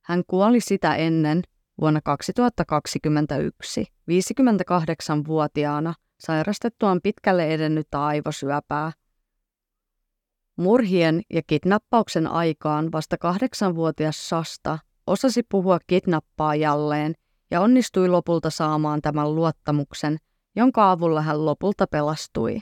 Hän 0.01 0.23
kuoli 0.27 0.59
sitä 0.59 0.95
ennen 0.95 1.41
vuonna 1.81 2.01
2021 2.03 3.85
58-vuotiaana 4.11 5.93
sairastettuaan 6.19 6.99
pitkälle 7.03 7.53
edennyttä 7.53 8.05
aivosyöpää. 8.05 8.91
Murhien 10.55 11.21
ja 11.33 11.41
kidnappauksen 11.47 12.27
aikaan 12.27 12.91
vasta 12.91 13.17
kahdeksanvuotias 13.17 14.29
Shasta 14.29 14.79
osasi 15.07 15.43
puhua 15.43 15.79
kidnappaajalleen 15.87 17.15
ja 17.51 17.61
onnistui 17.61 18.07
lopulta 18.09 18.49
saamaan 18.49 19.01
tämän 19.01 19.35
luottamuksen, 19.35 20.17
jonka 20.55 20.91
avulla 20.91 21.21
hän 21.21 21.45
lopulta 21.45 21.87
pelastui. 21.87 22.59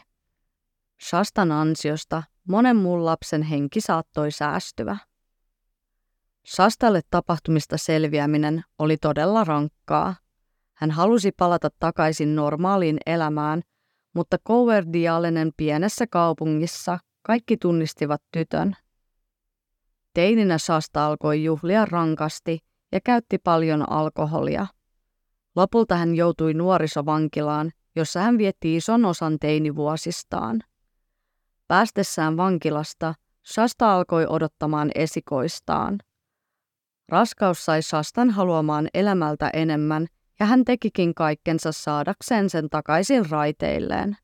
Shastan 1.09 1.51
ansiosta 1.51 2.23
monen 2.47 2.75
muun 2.77 3.05
lapsen 3.05 3.41
henki 3.41 3.81
saattoi 3.81 4.31
säästyä. 4.31 4.97
Shastalle 6.55 7.01
tapahtumista 7.11 7.77
selviäminen 7.77 8.63
oli 8.79 8.97
todella 8.97 9.43
rankkaa. 9.43 10.15
Hän 10.73 10.91
halusi 10.91 11.31
palata 11.31 11.69
takaisin 11.79 12.35
normaaliin 12.35 12.97
elämään, 13.05 13.61
mutta 14.15 14.37
Coverdialenen 14.47 15.51
pienessä 15.57 16.05
kaupungissa 16.07 16.99
kaikki 17.21 17.57
tunnistivat 17.57 18.21
tytön. 18.31 18.75
Teininä 20.13 20.57
Shasta 20.57 21.05
alkoi 21.05 21.43
juhlia 21.43 21.85
rankasti 21.85 22.59
ja 22.91 22.99
käytti 23.03 23.37
paljon 23.37 23.91
alkoholia. 23.91 24.67
Lopulta 25.55 25.95
hän 25.95 26.15
joutui 26.15 26.53
nuorisovankilaan, 26.53 27.71
jossa 27.95 28.19
hän 28.19 28.37
vietti 28.37 28.75
ison 28.75 29.05
osan 29.05 29.37
teinivuosistaan. 29.39 30.61
Päästessään 31.67 32.37
vankilasta, 32.37 33.13
Shasta 33.53 33.95
alkoi 33.95 34.25
odottamaan 34.29 34.91
esikoistaan. 34.95 35.99
Raskaus 37.11 37.65
sai 37.65 37.81
Shastan 37.81 38.29
haluamaan 38.29 38.87
elämältä 38.93 39.49
enemmän 39.53 40.07
ja 40.39 40.45
hän 40.45 40.65
tekikin 40.65 41.15
kaikkensa 41.15 41.71
saadakseen 41.71 42.49
sen 42.49 42.69
takaisin 42.69 43.29
raiteilleen. 43.29 44.17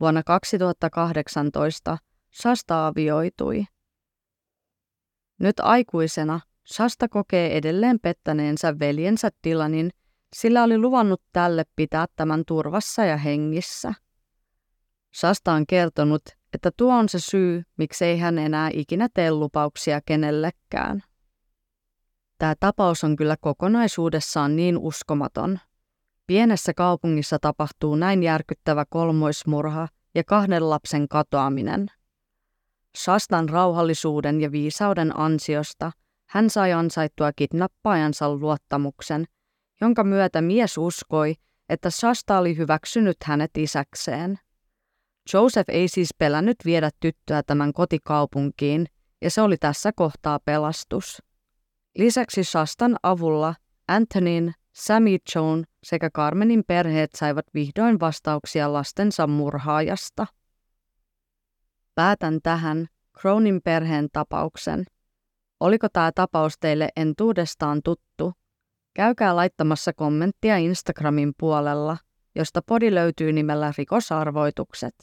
Vuonna 0.00 0.22
2018 0.22 1.98
Shasta 2.42 2.86
avioitui. 2.86 3.64
Nyt 5.40 5.60
aikuisena 5.60 6.40
Shasta 6.72 7.08
kokee 7.08 7.56
edelleen 7.56 8.00
pettäneensä 8.00 8.78
veljensä 8.78 9.30
Tilanin, 9.42 9.90
sillä 10.36 10.62
oli 10.62 10.78
luvannut 10.78 11.22
tälle 11.32 11.64
pitää 11.76 12.06
tämän 12.16 12.42
turvassa 12.46 13.04
ja 13.04 13.16
hengissä. 13.16 13.94
Shasta 15.16 15.52
on 15.52 15.66
kertonut, 15.66 16.22
että 16.52 16.70
tuo 16.76 16.94
on 16.94 17.08
se 17.08 17.18
syy, 17.20 17.62
miksei 17.76 18.18
hän 18.18 18.38
enää 18.38 18.70
ikinä 18.72 19.08
tee 19.14 19.30
lupauksia 19.30 20.00
kenellekään. 20.06 21.02
Tämä 22.44 22.54
tapaus 22.60 23.04
on 23.04 23.16
kyllä 23.16 23.36
kokonaisuudessaan 23.40 24.56
niin 24.56 24.78
uskomaton. 24.78 25.58
Pienessä 26.26 26.74
kaupungissa 26.74 27.38
tapahtuu 27.38 27.94
näin 27.94 28.22
järkyttävä 28.22 28.84
kolmoismurha 28.90 29.88
ja 30.14 30.24
kahden 30.24 30.70
lapsen 30.70 31.08
katoaminen. 31.08 31.86
Shastan 32.98 33.48
rauhallisuuden 33.48 34.40
ja 34.40 34.52
viisauden 34.52 35.18
ansiosta 35.18 35.92
hän 36.28 36.50
sai 36.50 36.72
ansaittua 36.72 37.32
kidnappaajansa 37.36 38.36
luottamuksen, 38.36 39.24
jonka 39.80 40.04
myötä 40.04 40.40
mies 40.42 40.78
uskoi, 40.78 41.34
että 41.68 41.90
Shasta 41.90 42.38
oli 42.38 42.56
hyväksynyt 42.56 43.16
hänet 43.24 43.56
isäkseen. 43.56 44.38
Joseph 45.32 45.70
ei 45.70 45.88
siis 45.88 46.10
pelännyt 46.18 46.56
viedä 46.64 46.90
tyttöä 47.00 47.42
tämän 47.42 47.72
kotikaupunkiin, 47.72 48.86
ja 49.22 49.30
se 49.30 49.42
oli 49.42 49.56
tässä 49.56 49.92
kohtaa 49.92 50.38
pelastus. 50.44 51.22
Lisäksi 51.98 52.44
Shastan 52.44 52.96
avulla 53.02 53.54
Antonin, 53.88 54.54
Sammy 54.72 55.16
Joan 55.34 55.64
sekä 55.84 56.10
Carmenin 56.10 56.64
perheet 56.66 57.10
saivat 57.14 57.46
vihdoin 57.54 58.00
vastauksia 58.00 58.72
lastensa 58.72 59.26
murhaajasta. 59.26 60.26
Päätän 61.94 62.38
tähän 62.42 62.86
Cronin 63.20 63.60
perheen 63.64 64.08
tapauksen. 64.12 64.84
Oliko 65.60 65.88
tämä 65.92 66.12
tapaus 66.14 66.54
teille 66.60 66.88
entuudestaan 66.96 67.80
tuttu? 67.84 68.32
Käykää 68.94 69.36
laittamassa 69.36 69.92
kommenttia 69.92 70.56
Instagramin 70.56 71.32
puolella, 71.38 71.96
josta 72.34 72.62
podi 72.66 72.94
löytyy 72.94 73.32
nimellä 73.32 73.72
rikosarvoitukset. 73.78 74.94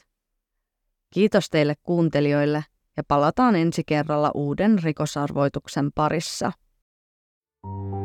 Kiitos 1.10 1.50
teille 1.50 1.74
kuuntelijoille 1.82 2.64
ja 2.96 3.02
palataan 3.08 3.56
ensi 3.56 3.82
kerralla 3.86 4.30
uuden 4.34 4.82
rikosarvoituksen 4.82 5.90
parissa. 5.94 6.52
Thank 7.64 7.94
you. 7.94 8.01